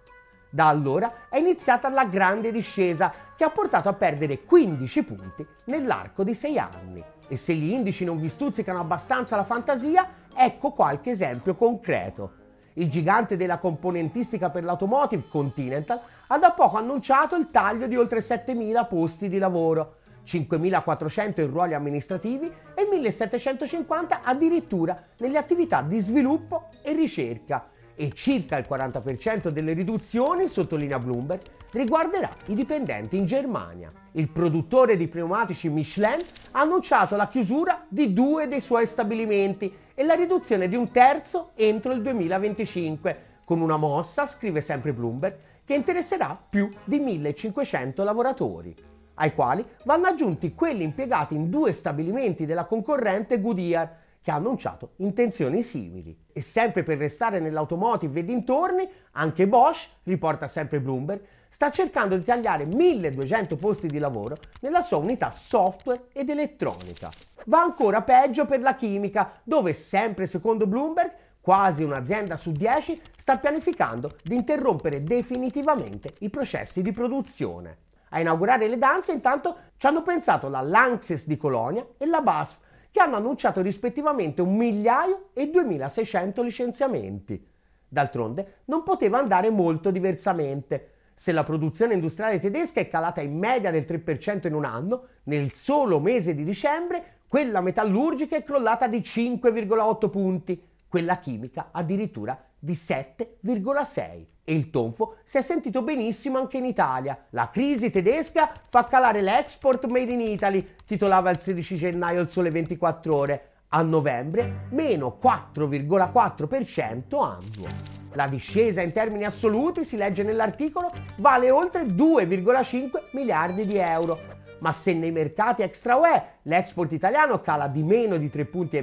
Da 0.50 0.68
allora 0.68 1.28
è 1.28 1.38
iniziata 1.38 1.90
la 1.90 2.06
grande 2.06 2.52
discesa 2.52 3.12
che 3.36 3.44
ha 3.44 3.50
portato 3.50 3.90
a 3.90 3.94
perdere 3.94 4.44
15 4.44 5.04
punti 5.04 5.46
nell'arco 5.66 6.24
di 6.24 6.34
6 6.34 6.58
anni. 6.58 7.04
E 7.28 7.36
se 7.36 7.54
gli 7.54 7.72
indici 7.72 8.06
non 8.06 8.18
vi 8.18 8.30
stuzzicano 8.30 8.80
abbastanza 8.80 9.36
la 9.36 9.44
fantasia, 9.44 10.08
ecco 10.34 10.72
qualche 10.72 11.10
esempio 11.10 11.56
concreto. 11.56 12.45
Il 12.78 12.90
gigante 12.90 13.38
della 13.38 13.58
componentistica 13.58 14.50
per 14.50 14.64
l'automotive 14.64 15.24
Continental 15.30 16.00
ha 16.28 16.38
da 16.38 16.52
poco 16.52 16.78
annunciato 16.78 17.36
il 17.36 17.48
taglio 17.48 17.88
di 17.88 17.96
oltre 17.96 18.20
7.000 18.20 18.88
posti 18.88 19.30
di 19.30 19.38
lavoro 19.38 19.98
5.400 20.26 21.42
in 21.42 21.52
ruoli 21.52 21.74
amministrativi 21.74 22.52
e 22.74 22.90
1.750 22.92 24.20
addirittura 24.24 25.02
nelle 25.20 25.38
attività 25.38 25.82
di 25.82 26.00
sviluppo 26.00 26.70
e 26.82 26.94
ricerca 26.94 27.70
e 27.96 28.12
circa 28.12 28.58
il 28.58 28.66
40% 28.70 29.48
delle 29.50 29.72
riduzioni, 29.72 30.50
sottolinea 30.50 31.00
Bloomberg, 31.00 31.42
riguarderà 31.72 32.30
i 32.48 32.56
dipendenti 32.56 33.16
in 33.16 33.26
Germania. 33.26 33.90
Il 34.14 34.30
produttore 34.30 34.98
di 34.98 35.08
pneumatici 35.08 35.70
Michelin 35.70 36.26
ha 36.52 36.60
annunciato 36.60 37.16
la 37.16 37.30
chiusura 37.30 37.86
di 37.88 38.12
due 38.12 38.48
dei 38.48 38.60
suoi 38.60 38.86
stabilimenti 38.86 39.74
e 39.96 40.04
la 40.04 40.14
riduzione 40.14 40.68
di 40.68 40.76
un 40.76 40.92
terzo 40.92 41.52
entro 41.56 41.94
il 41.94 42.02
2025, 42.02 43.18
con 43.46 43.62
una 43.62 43.78
mossa, 43.78 44.26
scrive 44.26 44.62
sempre 44.62 44.94
Bloomberg, 44.94 45.38
che 45.66 45.74
interesserà 45.74 46.40
più 46.48 46.70
di 46.84 47.00
1.500 47.00 48.04
lavoratori 48.04 48.76
ai 49.16 49.34
quali 49.34 49.66
vanno 49.84 50.08
aggiunti 50.08 50.54
quelli 50.54 50.84
impiegati 50.84 51.36
in 51.36 51.50
due 51.50 51.72
stabilimenti 51.72 52.46
della 52.46 52.66
concorrente 52.66 53.40
Goodyear, 53.40 54.04
che 54.22 54.32
ha 54.32 54.36
annunciato 54.36 54.94
intenzioni 54.98 55.62
simili. 55.62 56.18
E 56.34 56.42
sempre 56.42 56.84
per 56.84 56.98
restare 56.98 57.40
nell'automotive 57.40 58.22
e 58.22 58.26
dintorni, 58.26 58.90
anche 59.12 59.48
Bosch, 59.48 59.90
riporta 60.04 60.48
sempre 60.48 60.80
Bloomberg, 60.80 61.22
sta 61.56 61.72
cercando 61.72 62.18
di 62.18 62.24
tagliare 62.26 62.66
1200 62.66 63.56
posti 63.56 63.88
di 63.88 63.98
lavoro 63.98 64.36
nella 64.60 64.82
sua 64.82 64.98
unità 64.98 65.32
software 65.32 66.08
ed 66.12 66.30
elettronica. 66.30 67.10
Va 67.46 67.62
ancora 67.62 68.02
peggio 68.02 68.46
per 68.46 68.60
la 68.60 68.76
chimica, 68.76 69.40
dove 69.42 69.72
sempre 69.72 70.28
secondo 70.28 70.68
Bloomberg 70.68 71.14
quasi 71.40 71.84
un'azienda 71.84 72.36
su 72.36 72.52
10 72.52 73.02
sta 73.16 73.38
pianificando 73.38 74.18
di 74.22 74.36
interrompere 74.36 75.02
definitivamente 75.02 76.16
i 76.20 76.30
processi 76.30 76.82
di 76.82 76.92
produzione. 76.92 77.78
A 78.10 78.20
inaugurare 78.20 78.68
le 78.68 78.78
danze 78.78 79.14
intanto 79.14 79.56
ci 79.78 79.88
hanno 79.88 80.02
pensato 80.02 80.50
la 80.50 80.60
Lanxess 80.60 81.26
di 81.26 81.38
Colonia 81.38 81.88
e 81.98 82.06
la 82.06 82.20
BASF, 82.20 82.60
che 82.92 83.00
hanno 83.00 83.16
annunciato 83.16 83.62
rispettivamente 83.62 84.42
un 84.42 84.58
migliaio 84.58 85.30
e 85.32 85.50
2600 85.50 86.42
licenziamenti. 86.42 87.48
D'altronde 87.88 88.56
non 88.66 88.84
poteva 88.84 89.20
andare 89.20 89.50
molto 89.52 89.90
diversamente. 89.90 90.90
Se 91.18 91.32
la 91.32 91.46
produzione 91.46 91.94
industriale 91.94 92.40
tedesca 92.40 92.82
è 92.82 92.90
calata 92.90 93.22
in 93.22 93.38
media 93.38 93.72
del 93.72 93.86
3% 93.88 94.48
in 94.48 94.54
un 94.54 94.66
anno, 94.66 95.06
nel 95.24 95.54
solo 95.54 96.02
mese 96.02 96.36
di 96.36 96.44
dicembre 96.44 97.16
quella 97.28 97.62
metallurgica 97.62 98.36
è 98.36 98.44
crollata 98.44 98.88
di 98.88 99.00
5,8 99.00 100.10
punti, 100.10 100.62
quella 100.88 101.18
chimica 101.20 101.70
addirittura 101.72 102.38
di 102.60 102.74
7,6 102.74 104.26
e 104.44 104.54
il 104.54 104.70
tonfo 104.70 105.16
si 105.24 105.38
è 105.38 105.42
sentito 105.42 105.82
benissimo 105.82 106.38
anche 106.38 106.58
in 106.58 106.66
Italia. 106.66 107.18
La 107.30 107.50
crisi 107.50 107.90
tedesca 107.90 108.52
fa 108.64 108.86
calare 108.86 109.22
l'export 109.22 109.86
made 109.88 110.12
in 110.12 110.22
Italy, 110.22 110.76
titolava 110.86 111.32
il 111.32 111.40
16 111.40 111.76
gennaio 111.76 112.22
il 112.22 112.30
Sole 112.30 112.52
24 112.52 113.16
ore. 113.16 113.50
A 113.70 113.82
novembre 113.82 114.68
meno 114.70 115.18
4,4% 115.22 117.22
annuo. 117.22 117.95
La 118.16 118.28
discesa 118.28 118.82
in 118.82 118.92
termini 118.94 119.26
assoluti, 119.26 119.84
si 119.84 119.98
legge 119.98 120.24
nell'articolo, 120.24 120.90
vale 121.18 121.52
oltre 121.52 121.84
2,5 121.84 123.10
miliardi 123.12 123.66
di 123.66 123.78
euro. 123.78 124.18
Ma 124.60 124.72
se 124.72 124.94
nei 124.94 125.12
mercati 125.12 125.64
extra 125.64 125.98
UE 125.98 126.24
l'export 126.44 126.94
italiano 126.94 127.42
cala 127.42 127.68
di 127.68 127.84
meno 127.84 128.16
di 128.16 128.30
3 128.30 128.46
punti 128.46 128.78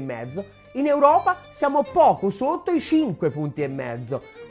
in 0.75 0.87
Europa 0.87 1.39
siamo 1.51 1.83
poco 1.83 2.29
sotto 2.29 2.73
i 2.73 2.79
5 2.79 3.31
punti 3.31 3.63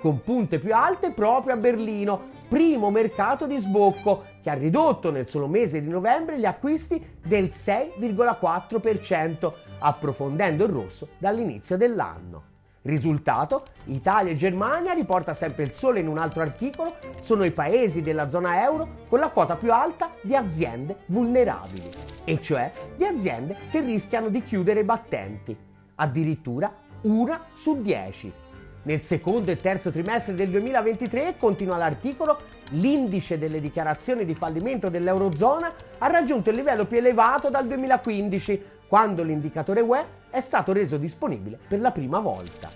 con 0.02 0.24
punte 0.24 0.58
più 0.58 0.74
alte 0.74 1.12
proprio 1.12 1.54
a 1.54 1.58
Berlino, 1.58 2.30
primo 2.50 2.90
mercato 2.90 3.46
di 3.46 3.58
sbocco, 3.58 4.24
che 4.42 4.50
ha 4.50 4.56
ridotto 4.56 5.12
nel 5.12 5.30
solo 5.30 5.48
mese 5.48 5.80
di 5.80 5.90
novembre 5.90 6.40
gli 6.40 6.46
acquisti 6.46 7.20
del 7.24 7.52
6,4%, 7.54 9.54
approfondendo 9.78 10.66
il 10.66 10.72
rosso 10.72 11.10
dall'inizio 11.20 11.78
dell'anno. 11.78 12.50
Risultato, 12.84 13.66
Italia 13.86 14.32
e 14.32 14.36
Germania, 14.36 14.94
riporta 14.94 15.36
sempre 15.36 15.64
il 15.64 15.72
sole 15.72 16.00
in 16.00 16.08
un 16.08 16.18
altro 16.18 16.42
articolo, 16.42 16.96
sono 17.20 17.44
i 17.44 17.52
paesi 17.52 18.02
della 18.02 18.28
zona 18.28 18.64
euro 18.64 19.06
con 19.08 19.20
la 19.20 19.30
quota 19.30 19.56
più 19.56 19.72
alta 19.72 20.10
di 20.22 20.36
aziende 20.36 20.98
vulnerabili, 21.06 21.84
e 22.24 22.42
cioè 22.42 22.72
di 22.96 23.06
aziende 23.06 23.56
che 23.70 23.82
rischiano 23.82 24.30
di 24.30 24.44
chiudere 24.44 24.80
i 24.80 24.84
battenti. 24.84 25.56
Addirittura 25.96 26.74
una 27.02 27.46
su 27.52 27.82
dieci. 27.82 28.34
Nel 28.84 29.04
secondo 29.04 29.52
e 29.52 29.62
terzo 29.62 29.92
trimestre 29.92 30.34
del 30.34 30.50
2023, 30.50 31.36
continua 31.38 31.78
l'articolo, 31.78 32.40
l'indice 32.72 33.38
delle 33.38 33.62
dichiarazioni 33.62 34.26
di 34.26 34.34
fallimento 34.34 34.90
dell'Eurozona 34.90 35.72
ha 36.00 36.08
raggiunto 36.08 36.50
il 36.50 36.56
livello 36.56 36.88
più 36.88 36.98
elevato 36.98 37.52
dal 37.52 37.68
2015, 37.68 38.64
quando 38.88 39.22
l'indicatore 39.22 39.82
UE 39.82 40.20
è 40.32 40.40
stato 40.40 40.74
reso 40.74 40.98
disponibile 40.98 41.60
per 41.68 41.80
la 41.80 41.92
prima 41.92 42.20
volta. 42.20 42.70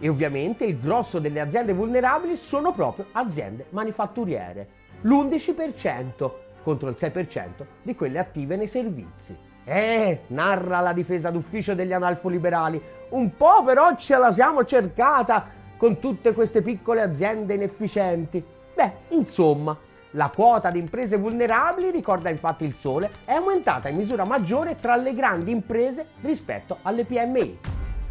E 0.00 0.08
ovviamente 0.08 0.64
il 0.64 0.80
grosso 0.80 1.20
delle 1.20 1.40
aziende 1.40 1.72
vulnerabili 1.72 2.34
sono 2.34 2.72
proprio 2.72 3.06
aziende 3.12 3.66
manifatturiere, 3.70 4.68
l'11% 5.02 6.32
contro 6.64 6.88
il 6.88 6.96
6% 6.98 7.64
di 7.82 7.94
quelle 7.94 8.18
attive 8.18 8.56
nei 8.56 8.66
servizi. 8.66 9.36
Eh, 9.64 10.22
narra 10.28 10.80
la 10.80 10.92
difesa 10.92 11.30
d'ufficio 11.30 11.74
degli 11.74 11.92
analfoliberali. 11.92 12.82
Un 13.10 13.36
po' 13.36 13.62
però 13.64 13.94
ce 13.96 14.16
la 14.16 14.32
siamo 14.32 14.64
cercata 14.64 15.46
con 15.76 15.98
tutte 16.00 16.32
queste 16.32 16.62
piccole 16.62 17.00
aziende 17.00 17.54
inefficienti. 17.54 18.44
Beh, 18.74 18.92
insomma, 19.10 19.78
la 20.14 20.30
quota 20.34 20.70
di 20.70 20.78
imprese 20.78 21.16
vulnerabili, 21.16 21.90
ricorda 21.90 22.30
infatti 22.30 22.64
il 22.64 22.74
Sole, 22.74 23.10
è 23.24 23.34
aumentata 23.34 23.88
in 23.88 23.96
misura 23.96 24.24
maggiore 24.24 24.76
tra 24.76 24.96
le 24.96 25.14
grandi 25.14 25.50
imprese 25.50 26.08
rispetto 26.20 26.78
alle 26.82 27.04
PMI. 27.04 27.58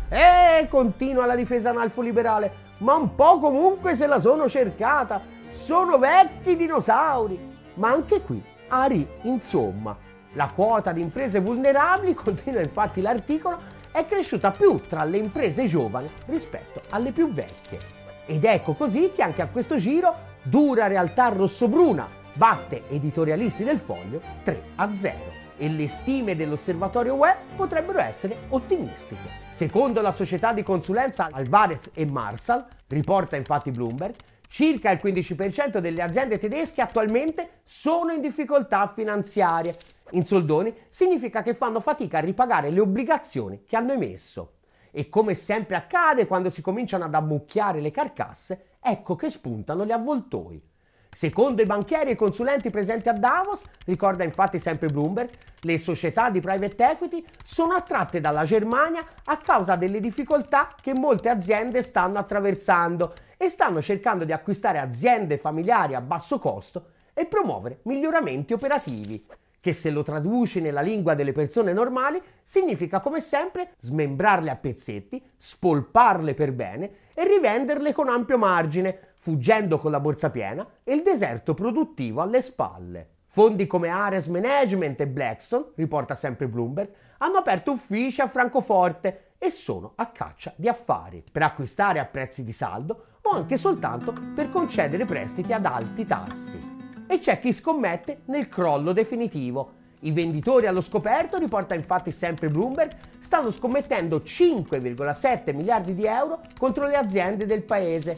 E 0.10 0.68
continua 0.70 1.26
la 1.26 1.36
difesa 1.36 1.70
analfoliberale, 1.70 2.72
ma 2.80 2.96
un 2.96 3.16
po' 3.16 3.40
comunque 3.40 3.96
se 3.96 4.06
la 4.06 4.20
sono 4.20 4.48
cercata. 4.48 5.22
Sono 5.48 5.98
vecchi 5.98 6.56
dinosauri. 6.56 7.52
Ma 7.76 7.90
anche 7.90 8.22
qui, 8.22 8.44
Ari, 8.68 9.08
insomma, 9.24 9.96
la 10.34 10.52
quota 10.54 10.92
di 10.92 11.02
imprese 11.02 11.40
vulnerabili, 11.40 12.14
continua 12.16 12.62
infatti 12.62 13.02
l'articolo, 13.02 13.82
è 13.92 14.06
cresciuta 14.06 14.52
più 14.52 14.80
tra 14.88 15.04
le 15.04 15.18
imprese 15.18 15.66
giovani 15.66 16.10
rispetto 16.26 16.82
alle 16.90 17.12
più 17.12 17.32
vecchie. 17.32 17.80
Ed 18.26 18.44
ecco 18.44 18.74
così 18.74 19.12
che 19.14 19.22
anche 19.22 19.42
a 19.42 19.48
questo 19.48 19.76
giro 19.76 20.32
dura 20.44 20.88
realtà 20.88 21.30
rossobruna 21.30 22.08
batte 22.34 22.84
editorialisti 22.90 23.64
del 23.64 23.78
foglio 23.78 24.22
3 24.44 24.62
a 24.76 24.94
0 24.94 25.18
e 25.56 25.70
le 25.70 25.88
stime 25.88 26.36
dell'osservatorio 26.36 27.14
web 27.14 27.38
potrebbero 27.56 28.00
essere 28.00 28.38
ottimistiche. 28.50 29.42
Secondo 29.50 30.02
la 30.02 30.12
società 30.12 30.52
di 30.52 30.64
consulenza 30.64 31.30
Alvarez 31.32 31.92
e 31.94 32.06
Marsal, 32.06 32.66
riporta 32.88 33.38
infatti 33.38 33.72
Bloomberg, 33.72 34.16
circa 34.48 34.92
il 34.92 35.00
15% 35.02 35.78
delle 35.78 36.02
aziende 36.02 36.38
tedesche 36.38 36.82
attualmente 36.82 37.62
sono 37.64 38.12
in 38.12 38.20
difficoltà 38.20 38.88
finanziarie. 38.88 39.76
In 40.12 40.26
soldoni 40.26 40.76
significa 40.90 41.42
che 41.42 41.54
fanno 41.54 41.80
fatica 41.80 42.18
a 42.18 42.22
ripagare 42.22 42.70
le 42.70 42.82
obbligazioni 42.82 43.64
che 43.66 43.78
hanno 43.78 43.94
emesso. 43.94 44.56
E 44.92 45.08
come 45.08 45.34
sempre 45.34 45.76
accade 45.76 46.28
quando 46.28 46.50
si 46.50 46.62
cominciano 46.62 47.06
ad 47.06 47.16
ammucchiare 47.16 47.80
le 47.80 47.90
carcasse, 47.90 48.73
ecco 48.84 49.16
che 49.16 49.30
spuntano 49.30 49.86
gli 49.86 49.92
avvoltoi. 49.92 50.62
Secondo 51.10 51.62
i 51.62 51.68
banchieri 51.68 52.12
e 52.12 52.16
consulenti 52.16 52.72
presenti 52.72 53.08
a 53.08 53.14
Davos, 53.14 53.62
ricorda 53.86 54.24
infatti 54.24 54.58
sempre 54.58 54.88
Bloomberg, 54.88 55.30
le 55.62 55.78
società 55.78 56.32
di 56.32 56.42
private 56.42 56.90
equity 56.90 57.24
sono 57.44 57.74
attratte 57.74 58.20
dalla 58.20 58.44
Germania 58.46 59.06
a 59.26 59.38
causa 59.38 59.76
delle 59.76 60.00
difficoltà 60.00 60.74
che 60.82 60.94
molte 60.96 61.30
aziende 61.30 61.84
stanno 61.84 62.18
attraversando 62.18 63.14
e 63.38 63.48
stanno 63.48 63.80
cercando 63.82 64.26
di 64.26 64.32
acquistare 64.32 64.80
aziende 64.80 65.38
familiari 65.38 65.94
a 65.94 66.02
basso 66.02 66.40
costo 66.40 66.88
e 67.14 67.28
promuovere 67.28 67.82
miglioramenti 67.84 68.54
operativi 68.54 69.24
che 69.64 69.72
se 69.72 69.92
lo 69.92 70.04
traduci 70.04 70.60
nella 70.60 70.82
lingua 70.82 71.14
delle 71.14 71.32
persone 71.32 71.72
normali 71.72 72.22
significa 72.44 73.00
come 73.00 73.22
sempre 73.22 73.76
smembrarle 73.78 74.52
a 74.52 74.58
pezzetti, 74.58 75.24
spolparle 75.38 76.34
per 76.34 76.52
bene 76.52 76.92
e 77.14 77.26
rivenderle 77.26 77.94
con 77.94 78.10
ampio 78.10 78.38
margine, 78.38 79.14
fuggendo 79.16 79.78
con 79.78 79.92
la 79.92 80.02
borsa 80.02 80.30
piena 80.30 80.68
e 80.84 80.94
il 80.94 81.02
deserto 81.02 81.54
produttivo 81.54 82.20
alle 82.20 82.42
spalle. 82.42 83.08
Fondi 83.26 83.66
come 83.66 83.88
Ares 83.88 84.28
Management 84.28 85.00
e 85.00 85.08
Blackstone, 85.08 85.68
riporta 85.76 86.14
sempre 86.14 86.50
Bloomberg, 86.50 86.90
hanno 87.20 87.38
aperto 87.38 87.72
uffici 87.72 88.20
a 88.20 88.28
Francoforte 88.28 89.36
e 89.38 89.50
sono 89.50 89.94
a 89.96 90.08
caccia 90.08 90.52
di 90.58 90.68
affari 90.68 91.24
per 91.32 91.44
acquistare 91.44 92.00
a 92.00 92.06
prezzi 92.06 92.44
di 92.44 92.52
saldo 92.52 93.06
o 93.22 93.30
anche 93.30 93.56
soltanto 93.56 94.14
per 94.36 94.50
concedere 94.50 95.06
prestiti 95.06 95.54
ad 95.54 95.66
alti 95.66 96.06
tassi 96.06 96.83
e 97.08 97.20
c'è 97.20 97.40
chi 97.40 97.52
scommette 97.52 98.22
nel 98.26 98.48
crollo 98.48 98.92
definitivo. 98.94 99.82
I 100.02 100.12
venditori 100.12 100.68
allo 100.68 100.82
scoperto, 100.82 101.38
riporta 101.38 101.76
infatti 101.76 102.12
sempre 102.12 102.50
Bloomberg, 102.50 102.94
stanno 103.20 103.52
scommettendo 103.52 104.18
5,7 104.18 105.56
miliardi 105.56 105.94
di 105.96 106.06
euro 106.06 106.42
contro 106.58 106.88
le 106.88 106.96
aziende 106.96 107.46
del 107.46 107.64
paese. 107.64 108.18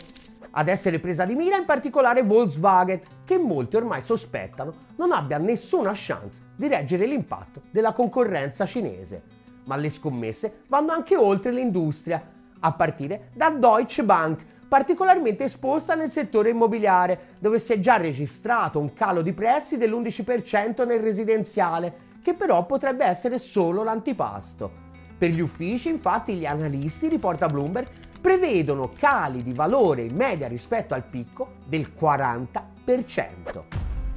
Ad 0.58 0.68
essere 0.68 1.00
presa 1.00 1.26
di 1.26 1.36
mira 1.36 1.58
in 1.58 1.66
particolare 1.66 2.24
Volkswagen, 2.24 3.02
che 3.24 3.38
molti 3.38 3.76
ormai 3.76 4.02
sospettano 4.02 4.74
non 4.96 5.12
abbia 5.12 5.38
nessuna 5.38 5.92
chance 5.94 6.42
di 6.56 6.68
reggere 6.68 7.06
l'impatto 7.06 7.64
della 7.70 7.92
concorrenza 7.92 8.66
cinese. 8.66 9.22
Ma 9.66 9.76
le 9.76 9.90
scommesse 9.90 10.62
vanno 10.68 10.92
anche 10.92 11.16
oltre 11.16 11.52
l'industria, 11.52 12.34
a 12.60 12.72
partire 12.72 13.30
da 13.34 13.50
Deutsche 13.52 14.04
Bank, 14.04 14.44
particolarmente 14.68 15.46
esposta 15.46 15.96
nel 15.96 16.12
settore 16.12 16.50
immobiliare, 16.50 17.36
dove 17.40 17.60
si 17.60 17.74
è 17.74 17.80
già 17.80 17.98
registrato 17.98 18.80
un 18.80 18.94
calo 18.94 19.22
di 19.22 19.34
prezzi 19.34 19.78
dell'11% 19.78 20.86
nel 20.86 21.00
residenziale, 21.00 22.04
che 22.22 22.34
però 22.34 22.66
potrebbe 22.66 23.06
essere 23.06 23.38
solo 23.38 23.84
l'antipasto. 23.84 24.84
Per 25.18 25.30
gli 25.30 25.40
uffici, 25.40 25.90
infatti, 25.90 26.36
gli 26.36 26.46
analisti, 26.46 27.08
riporta 27.08 27.48
Bloomberg, 27.48 27.88
prevedono 28.20 28.92
cali 28.98 29.44
di 29.44 29.54
valore 29.54 30.02
in 30.02 30.16
media 30.16 30.48
rispetto 30.48 30.94
al 30.94 31.04
picco 31.04 31.58
del 31.66 31.92
40%. 31.98 33.64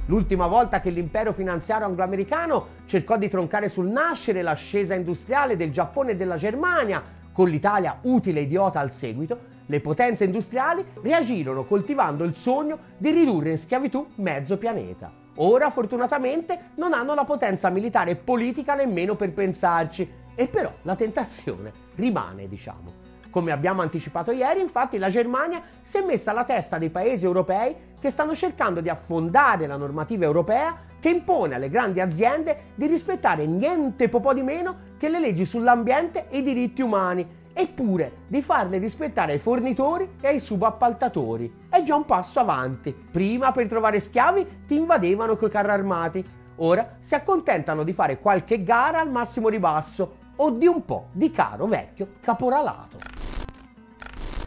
L'ultima 0.07 0.47
volta 0.47 0.81
che 0.81 0.89
l'impero 0.89 1.31
finanziario 1.31 1.85
angloamericano 1.85 2.65
cercò 2.85 3.15
di 3.15 3.29
troncare 3.29 3.69
sul 3.69 3.85
nascere 3.85 4.41
l'ascesa 4.41 4.95
industriale 4.95 5.55
del 5.55 5.71
Giappone 5.71 6.13
e 6.13 6.15
della 6.15 6.37
Germania, 6.37 7.03
con 7.31 7.47
l'Italia 7.47 7.99
utile 8.01 8.41
idiota 8.41 8.79
al 8.79 8.91
seguito, 8.91 9.57
le 9.69 9.81
potenze 9.81 10.23
industriali 10.23 10.83
reagirono 11.01 11.63
coltivando 11.63 12.23
il 12.23 12.35
sogno 12.35 12.79
di 12.97 13.11
ridurre 13.11 13.51
in 13.51 13.57
schiavitù 13.57 14.05
mezzo 14.15 14.57
pianeta. 14.57 15.11
Ora 15.35 15.69
fortunatamente 15.69 16.71
non 16.75 16.91
hanno 16.91 17.13
la 17.13 17.23
potenza 17.23 17.69
militare 17.69 18.11
e 18.11 18.15
politica 18.15 18.73
nemmeno 18.73 19.15
per 19.15 19.31
pensarci, 19.31 20.11
e 20.33 20.47
però 20.47 20.73
la 20.81 20.95
tentazione 20.95 21.71
rimane, 21.95 22.47
diciamo. 22.47 23.07
Come 23.29 23.51
abbiamo 23.51 23.81
anticipato 23.81 24.31
ieri, 24.31 24.59
infatti, 24.59 24.97
la 24.97 25.09
Germania 25.09 25.61
si 25.81 25.97
è 25.97 26.01
messa 26.03 26.31
alla 26.31 26.45
testa 26.45 26.79
dei 26.79 26.89
paesi 26.89 27.25
europei 27.25 27.75
che 27.99 28.09
stanno 28.09 28.33
cercando 28.33 28.81
di 28.81 28.89
affondare 28.89 29.67
la 29.67 29.77
normativa 29.77 30.25
europea 30.25 30.75
che 30.99 31.09
impone 31.09 31.55
alle 31.55 31.69
grandi 31.69 31.99
aziende 31.99 32.71
di 32.73 32.87
rispettare 32.87 33.45
niente 33.45 34.09
po' 34.09 34.33
di 34.33 34.41
meno 34.41 34.87
che 34.97 35.09
le 35.09 35.19
leggi 35.19 35.45
sull'ambiente 35.45 36.27
e 36.29 36.39
i 36.39 36.43
diritti 36.43 36.81
umani 36.81 37.37
eppure 37.59 38.19
di 38.27 38.41
farle 38.41 38.77
rispettare 38.77 39.33
ai 39.33 39.39
fornitori 39.39 40.15
e 40.21 40.27
ai 40.27 40.39
subappaltatori. 40.39 41.65
È 41.69 41.83
già 41.83 41.95
un 41.95 42.05
passo 42.05 42.39
avanti. 42.39 42.93
Prima 42.93 43.51
per 43.51 43.67
trovare 43.67 43.99
schiavi 43.99 44.63
ti 44.65 44.75
invadevano 44.75 45.35
coi 45.35 45.49
carri 45.49 45.71
armati, 45.71 46.23
ora 46.57 46.95
si 46.99 47.15
accontentano 47.15 47.83
di 47.83 47.91
fare 47.91 48.19
qualche 48.19 48.63
gara 48.63 49.01
al 49.01 49.11
massimo 49.11 49.49
ribasso 49.49 50.27
o 50.37 50.51
di 50.51 50.67
un 50.67 50.85
po' 50.85 51.07
di 51.11 51.31
caro 51.31 51.65
vecchio 51.65 52.11
caporalato. 52.21 52.97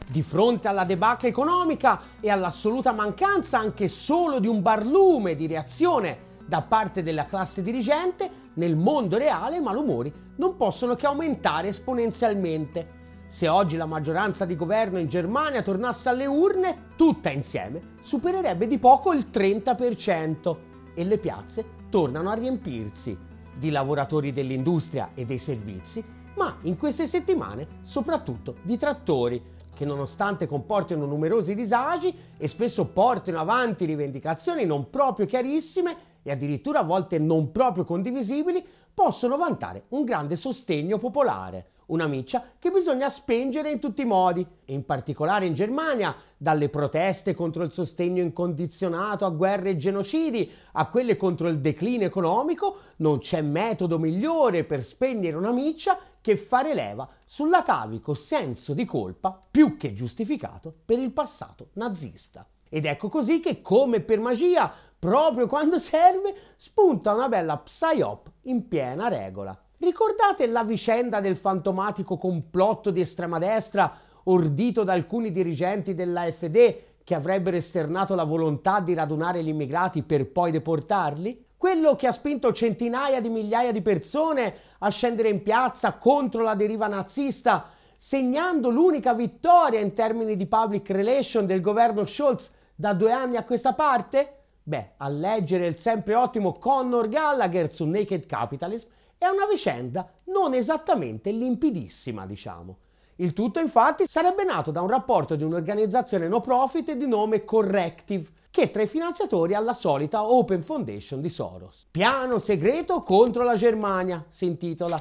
Di 0.07 0.23
fronte 0.23 0.69
alla 0.69 0.85
debacle 0.85 1.29
economica 1.29 2.01
e 2.21 2.31
all'assoluta 2.31 2.93
mancanza 2.93 3.59
anche 3.59 3.89
solo 3.89 4.39
di 4.39 4.47
un 4.47 4.63
barlume 4.63 5.37
di 5.37 5.47
reazione 5.47 6.31
da 6.47 6.63
parte 6.63 7.03
della 7.03 7.27
classe 7.27 7.63
dirigente, 7.63 8.41
nel 8.55 8.77
mondo 8.77 9.17
reale 9.17 9.57
i 9.57 9.63
malumori 9.63 10.13
non 10.37 10.57
possono 10.57 10.97
che 10.97 11.07
aumentare 11.07 11.69
esponenzialmente. 11.69 13.01
Se 13.33 13.49
oggi 13.49 13.79
la 13.79 13.87
maggioranza 13.87 14.45
di 14.45 14.57
governo 14.57 14.99
in 14.99 15.09
Germania 15.09 15.63
tornasse 15.63 16.11
alle 16.11 16.27
urne, 16.27 16.89
tutta 16.97 17.31
insieme, 17.31 17.95
supererebbe 18.03 18.67
di 18.67 18.79
poco 18.79 19.15
il 19.15 19.29
30% 19.33 20.57
e 20.93 21.03
le 21.03 21.17
piazze 21.17 21.65
tornano 21.89 22.29
a 22.29 22.35
riempirsi 22.35 23.17
di 23.57 23.71
lavoratori 23.71 24.35
dell'industria 24.35 25.13
e 25.15 25.25
dei 25.25 25.39
servizi, 25.39 26.05
ma 26.35 26.59
in 26.65 26.77
queste 26.77 27.07
settimane 27.07 27.79
soprattutto 27.81 28.57
di 28.61 28.77
trattori 28.77 29.43
che 29.75 29.87
nonostante 29.87 30.47
comportino 30.47 31.07
numerosi 31.07 31.55
disagi 31.55 32.15
e 32.37 32.47
spesso 32.47 32.89
portino 32.89 33.41
avanti 33.41 33.87
rivendicazioni 33.87 34.67
non 34.67 34.91
proprio 34.91 35.25
chiarissime 35.25 35.97
e 36.23 36.31
addirittura 36.31 36.81
a 36.81 36.85
volte 36.85 37.19
non 37.19 37.51
proprio 37.51 37.87
condivisibili, 37.87 38.63
possono 38.93 39.39
vantare 39.39 39.85
un 39.89 40.05
grande 40.05 40.37
sostegno 40.37 40.99
popolare 40.99 41.72
una 41.87 42.07
miccia 42.07 42.53
che 42.59 42.71
bisogna 42.71 43.09
spengere 43.11 43.71
in 43.71 43.79
tutti 43.79 44.03
i 44.03 44.07
modi, 44.07 44.47
in 44.67 44.85
particolare 44.85 45.47
in 45.47 45.55
Germania, 45.55 46.15
dalle 46.37 46.69
proteste 46.69 47.35
contro 47.35 47.63
il 47.63 47.73
sostegno 47.73 48.23
incondizionato 48.23 49.25
a 49.25 49.31
guerre 49.31 49.71
e 49.71 49.77
genocidi 49.77 50.51
a 50.73 50.89
quelle 50.89 51.17
contro 51.17 51.49
il 51.49 51.61
declino 51.61 52.05
economico, 52.05 52.79
non 52.97 53.19
c'è 53.19 53.43
metodo 53.43 53.99
migliore 53.99 54.65
per 54.65 54.83
spegnere 54.83 55.37
una 55.37 55.53
miccia 55.53 55.99
che 56.21 56.37
fare 56.37 56.73
leva 56.73 57.09
sull'atavico 57.25 58.15
senso 58.15 58.75
di 58.75 58.85
colpa 58.85 59.39
più 59.51 59.77
che 59.77 59.93
giustificato 59.93 60.73
per 60.85 60.99
il 60.99 61.13
passato 61.13 61.71
nazista. 61.75 62.47
Ed 62.69 62.87
ecco 62.87 63.09
così 63.09 63.41
che, 63.41 63.61
come 63.61 64.01
per 64.01 64.19
magia, 64.19 64.73
proprio 64.99 65.47
quando 65.47 65.79
serve, 65.79 66.35
spunta 66.57 67.13
una 67.13 67.29
bella 67.29 67.59
psyop 67.59 68.31
in 68.43 68.67
piena 68.69 69.09
regola. 69.09 69.62
Ricordate 69.83 70.47
la 70.47 70.63
vicenda 70.63 71.21
del 71.21 71.35
fantomatico 71.35 72.17
complotto 72.17 72.93
di 72.93 73.01
estrema 73.01 73.41
destra 73.41 73.93
ordito 74.25 74.85
da 74.85 74.93
alcuni 74.93 75.33
dirigenti 75.33 75.97
dell'AFD 75.97 76.75
che 77.03 77.15
avrebbero 77.17 77.57
esternato 77.57 78.15
la 78.15 78.23
volontà 78.23 78.79
di 78.79 78.95
radunare 78.95 79.43
gli 79.43 79.49
immigrati 79.49 80.05
per 80.05 80.31
poi 80.31 80.53
deportarli? 80.53 81.47
quello 81.57 81.97
che 81.97 82.07
ha 82.07 82.13
spinto 82.13 82.53
centinaia 82.53 83.21
di 83.21 83.29
migliaia 83.29 83.73
di 83.73 83.83
persone 83.83 84.55
a 84.79 84.89
scendere 84.89 85.31
in 85.31 85.43
piazza 85.43 85.95
contro 85.95 86.43
la 86.43 86.55
deriva 86.55 86.87
nazista, 86.87 87.71
segnando 87.97 88.71
l'unica 88.71 89.15
vittoria 89.15 89.81
in 89.81 89.95
termini 89.95 90.37
di 90.37 90.47
public 90.47 90.91
relation 90.91 91.45
del 91.45 91.61
governo 91.61 92.07
Scholz 92.07 92.53
da 92.77 92.93
due 92.95 93.11
anni 93.11 93.35
a 93.35 93.45
questa 93.45 93.75
parte? 93.75 94.43
Beh, 94.63 94.91
a 94.99 95.09
leggere 95.09 95.67
il 95.67 95.77
sempre 95.77 96.15
ottimo 96.15 96.53
Connor 96.53 97.09
Gallagher 97.09 97.69
su 97.69 97.85
Naked 97.85 98.27
Capitalism 98.27 98.89
è 99.23 99.29
una 99.29 99.47
vicenda 99.47 100.09
non 100.25 100.53
esattamente 100.53 101.31
limpidissima, 101.31 102.27
diciamo. 102.27 102.79
Il 103.17 103.35
tutto 103.35 103.61
infatti 103.61 104.05
sarebbe 104.09 104.43
nato 104.43 104.73
da 104.73 104.81
un 104.81 104.89
rapporto 104.89 105.37
di 105.37 105.45
un'organizzazione 105.45 106.27
no 106.27 106.41
profit 106.41 106.93
di 106.93 107.07
nome 107.07 107.45
Corrective, 107.45 108.27
che 108.51 108.73
tra 108.73 108.83
i 108.83 108.89
finanziatori 108.89 109.55
ha 109.55 109.61
la 109.61 109.75
solita 109.75 110.25
Open 110.25 110.61
Foundation 110.61 111.21
di 111.21 111.29
Soros. 111.29 111.87
Piano 111.91 112.41
segreto 112.41 113.03
contro 113.03 113.45
la 113.45 113.55
Germania, 113.55 114.25
si 114.27 114.47
intitola. 114.47 115.01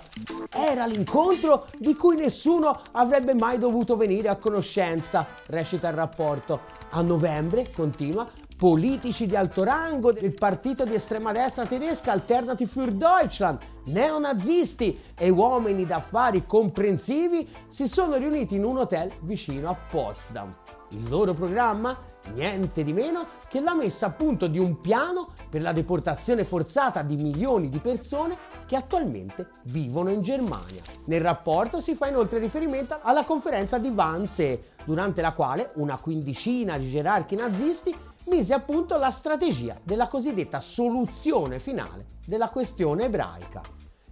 Era 0.52 0.86
l'incontro 0.86 1.66
di 1.80 1.96
cui 1.96 2.16
nessuno 2.16 2.80
avrebbe 2.92 3.34
mai 3.34 3.58
dovuto 3.58 3.98
venire 3.98 4.30
a 4.30 4.38
conoscenza, 4.38 5.26
recita 5.48 5.90
il 5.90 5.96
rapporto. 5.96 6.62
A 6.92 7.02
novembre, 7.02 7.72
continua, 7.74 8.30
politici 8.62 9.26
di 9.26 9.36
alto 9.36 9.64
rango 9.64 10.12
del 10.12 10.36
partito 10.36 10.86
di 10.86 10.94
estrema 10.94 11.32
destra 11.32 11.66
tedesca 11.66 12.12
Alternative 12.12 12.70
für 12.70 12.92
Deutschland, 12.92 13.58
neonazisti 13.86 15.00
e 15.18 15.30
uomini 15.30 15.88
d'affari 15.88 16.46
comprensivi 16.46 17.50
si 17.70 17.88
sono 17.88 18.18
riuniti 18.18 18.58
in 18.58 18.64
un 18.64 18.78
hotel 18.78 19.12
vicino 19.22 19.68
a 19.68 19.74
Potsdam. 19.74 20.56
Il 20.90 21.10
loro 21.10 21.34
programma? 21.34 21.98
Niente 22.36 22.84
di 22.84 22.94
meno 22.94 23.26
che 23.48 23.62
la 23.62 23.74
messa 23.74 24.06
a 24.06 24.12
punto 24.12 24.46
di 24.46 24.60
un 24.60 24.80
piano 24.80 25.30
per 25.50 25.64
la 25.64 25.72
deportazione 25.72 26.44
forzata 26.44 27.02
di 27.02 27.16
milioni 27.16 27.68
di 27.68 27.80
persone 27.80 28.38
che 28.68 28.76
attualmente 28.76 29.54
vivono 29.64 30.12
in 30.12 30.22
Germania. 30.22 30.84
Nel 31.06 31.22
rapporto 31.22 31.80
si 31.80 31.96
fa 31.96 32.10
inoltre 32.10 32.38
riferimento 32.38 33.00
alla 33.02 33.24
conferenza 33.24 33.80
di 33.80 33.90
Wannsee, 33.90 34.66
durante 34.86 35.22
la 35.22 35.32
quale 35.32 35.72
una 35.76 35.98
quindicina 35.98 36.78
di 36.78 36.88
gerarchi 36.88 37.36
nazisti 37.36 37.96
mise 38.26 38.54
a 38.54 38.60
punto 38.60 38.98
la 38.98 39.10
strategia 39.10 39.80
della 39.84 40.08
cosiddetta 40.08 40.62
soluzione 40.62 41.60
finale 41.60 42.06
della 42.26 42.50
questione 42.50 43.06
ebraica. 43.06 43.62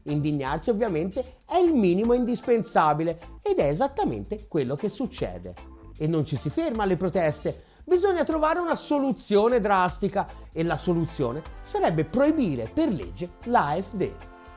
Indignarsi 0.04 0.72
ovviamente 0.72 1.38
è 1.46 1.58
il 1.58 1.74
minimo 1.74 2.14
indispensabile 2.14 3.20
ed 3.42 3.60
è 3.60 3.68
esattamente 3.68 4.48
quello 4.48 4.76
che 4.76 4.90
succede. 4.90 5.54
E 5.98 6.08
non 6.08 6.26
ci 6.26 6.38
si 6.38 6.50
ferma 6.50 6.84
alle 6.84 6.98
proteste, 6.98 7.64
bisogna 7.84 8.24
trovare 8.24 8.60
una 8.60 8.76
soluzione 8.76 9.60
drastica 9.60 10.28
e 10.52 10.64
la 10.64 10.78
soluzione 10.78 11.42
sarebbe 11.62 12.06
proibire 12.06 12.70
per 12.74 12.90
legge 12.90 13.32
l'AFD, 13.44 14.12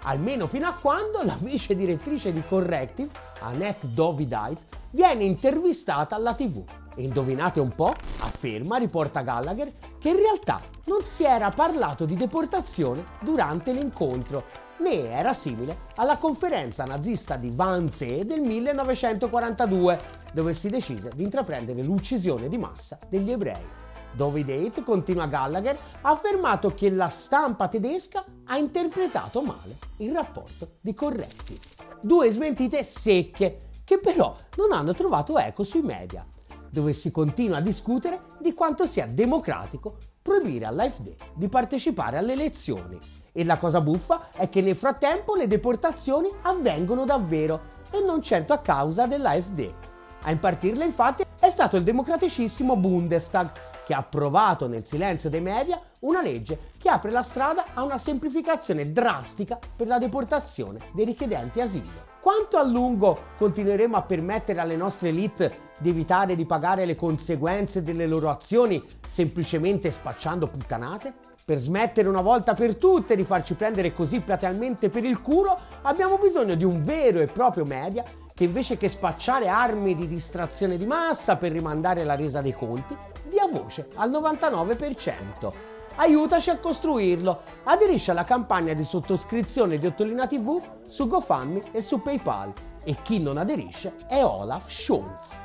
almeno 0.04 0.46
fino 0.46 0.66
a 0.66 0.74
quando 0.74 1.22
la 1.22 1.36
vice 1.38 1.74
direttrice 1.74 2.32
di 2.32 2.42
Corrective, 2.44 3.10
Annette 3.40 3.92
Dovidait, 3.92 4.58
viene 4.90 5.24
intervistata 5.24 6.14
alla 6.14 6.34
TV 6.34 6.64
e 6.94 7.02
indovinate 7.02 7.60
un 7.60 7.70
po', 7.74 7.94
afferma, 8.18 8.76
riporta 8.76 9.22
Gallagher, 9.22 9.72
che 9.98 10.10
in 10.10 10.16
realtà 10.16 10.60
non 10.84 11.04
si 11.04 11.24
era 11.24 11.50
parlato 11.50 12.04
di 12.04 12.14
deportazione 12.14 13.04
durante 13.20 13.72
l'incontro, 13.72 14.44
né 14.78 15.10
era 15.10 15.32
simile 15.32 15.82
alla 15.96 16.18
conferenza 16.18 16.84
nazista 16.84 17.36
di 17.36 17.52
Wannsee 17.56 18.26
del 18.26 18.40
1942, 18.40 20.20
dove 20.32 20.54
si 20.54 20.68
decise 20.68 21.10
di 21.14 21.22
intraprendere 21.22 21.82
l'uccisione 21.82 22.48
di 22.48 22.58
massa 22.58 22.98
degli 23.08 23.30
ebrei. 23.30 23.80
David 24.14 24.50
Haidt, 24.50 24.82
continua 24.82 25.26
Gallagher, 25.26 25.78
ha 26.02 26.10
affermato 26.10 26.74
che 26.74 26.90
la 26.90 27.08
stampa 27.08 27.68
tedesca 27.68 28.24
ha 28.44 28.56
interpretato 28.58 29.40
male 29.40 29.78
il 29.98 30.12
rapporto 30.12 30.72
di 30.80 30.92
Corretti. 30.92 31.58
Due 32.00 32.30
smentite 32.30 32.84
secche 32.84 33.70
che 33.84 33.98
però 33.98 34.36
non 34.56 34.72
hanno 34.72 34.92
trovato 34.92 35.38
eco 35.38 35.64
sui 35.64 35.82
media 35.82 36.26
dove 36.72 36.94
si 36.94 37.10
continua 37.10 37.58
a 37.58 37.60
discutere 37.60 38.22
di 38.40 38.54
quanto 38.54 38.86
sia 38.86 39.06
democratico 39.06 39.98
proibire 40.22 40.64
all'AfD 40.64 41.14
di 41.34 41.48
partecipare 41.48 42.16
alle 42.16 42.32
elezioni. 42.32 42.98
E 43.30 43.44
la 43.44 43.58
cosa 43.58 43.82
buffa 43.82 44.30
è 44.32 44.48
che 44.48 44.62
nel 44.62 44.74
frattempo 44.74 45.34
le 45.34 45.48
deportazioni 45.48 46.30
avvengono 46.42 47.04
davvero 47.04 47.80
e 47.90 48.02
non 48.02 48.22
certo 48.22 48.54
a 48.54 48.60
causa 48.60 49.06
dell'AfD. 49.06 49.74
A 50.22 50.30
impartirle 50.30 50.84
infatti 50.84 51.24
è 51.38 51.50
stato 51.50 51.76
il 51.76 51.82
democraticissimo 51.82 52.76
Bundestag 52.76 53.50
che 53.84 53.92
ha 53.92 53.98
approvato 53.98 54.66
nel 54.66 54.86
silenzio 54.86 55.28
dei 55.28 55.40
media 55.42 55.78
una 56.00 56.22
legge 56.22 56.70
che 56.78 56.88
apre 56.88 57.10
la 57.10 57.22
strada 57.22 57.66
a 57.74 57.82
una 57.82 57.98
semplificazione 57.98 58.92
drastica 58.92 59.58
per 59.76 59.88
la 59.88 59.98
deportazione 59.98 60.78
dei 60.92 61.04
richiedenti 61.04 61.60
asilo. 61.60 62.11
Quanto 62.22 62.56
a 62.56 62.62
lungo 62.62 63.30
continueremo 63.36 63.96
a 63.96 64.02
permettere 64.02 64.60
alle 64.60 64.76
nostre 64.76 65.08
elite 65.08 65.70
di 65.80 65.88
evitare 65.88 66.36
di 66.36 66.46
pagare 66.46 66.84
le 66.84 66.94
conseguenze 66.94 67.82
delle 67.82 68.06
loro 68.06 68.30
azioni 68.30 68.80
semplicemente 69.04 69.90
spacciando 69.90 70.46
puttanate? 70.46 71.12
Per 71.44 71.58
smettere 71.58 72.08
una 72.08 72.20
volta 72.20 72.54
per 72.54 72.76
tutte 72.76 73.16
di 73.16 73.24
farci 73.24 73.54
prendere 73.54 73.92
così 73.92 74.20
platealmente 74.20 74.88
per 74.88 75.02
il 75.04 75.20
culo, 75.20 75.58
abbiamo 75.82 76.16
bisogno 76.16 76.54
di 76.54 76.62
un 76.62 76.84
vero 76.84 77.18
e 77.18 77.26
proprio 77.26 77.64
media 77.64 78.04
che 78.32 78.44
invece 78.44 78.76
che 78.76 78.88
spacciare 78.88 79.48
armi 79.48 79.96
di 79.96 80.06
distrazione 80.06 80.76
di 80.76 80.86
massa 80.86 81.36
per 81.36 81.50
rimandare 81.50 82.04
la 82.04 82.14
resa 82.14 82.40
dei 82.40 82.54
conti, 82.54 82.96
dia 83.28 83.48
voce 83.50 83.88
al 83.96 84.12
99% 84.12 85.71
aiutaci 85.96 86.50
a 86.50 86.58
costruirlo. 86.58 87.42
Aderisci 87.64 88.10
alla 88.10 88.24
campagna 88.24 88.74
di 88.74 88.84
sottoscrizione 88.84 89.78
di 89.78 89.86
Ottolina 89.86 90.26
TV 90.26 90.60
su 90.86 91.06
GoFundMe 91.06 91.70
e 91.72 91.82
su 91.82 92.02
PayPal. 92.02 92.52
E 92.84 92.96
chi 93.02 93.20
non 93.20 93.36
aderisce 93.36 93.94
è 94.08 94.22
Olaf 94.24 94.70
Scholz. 94.70 95.38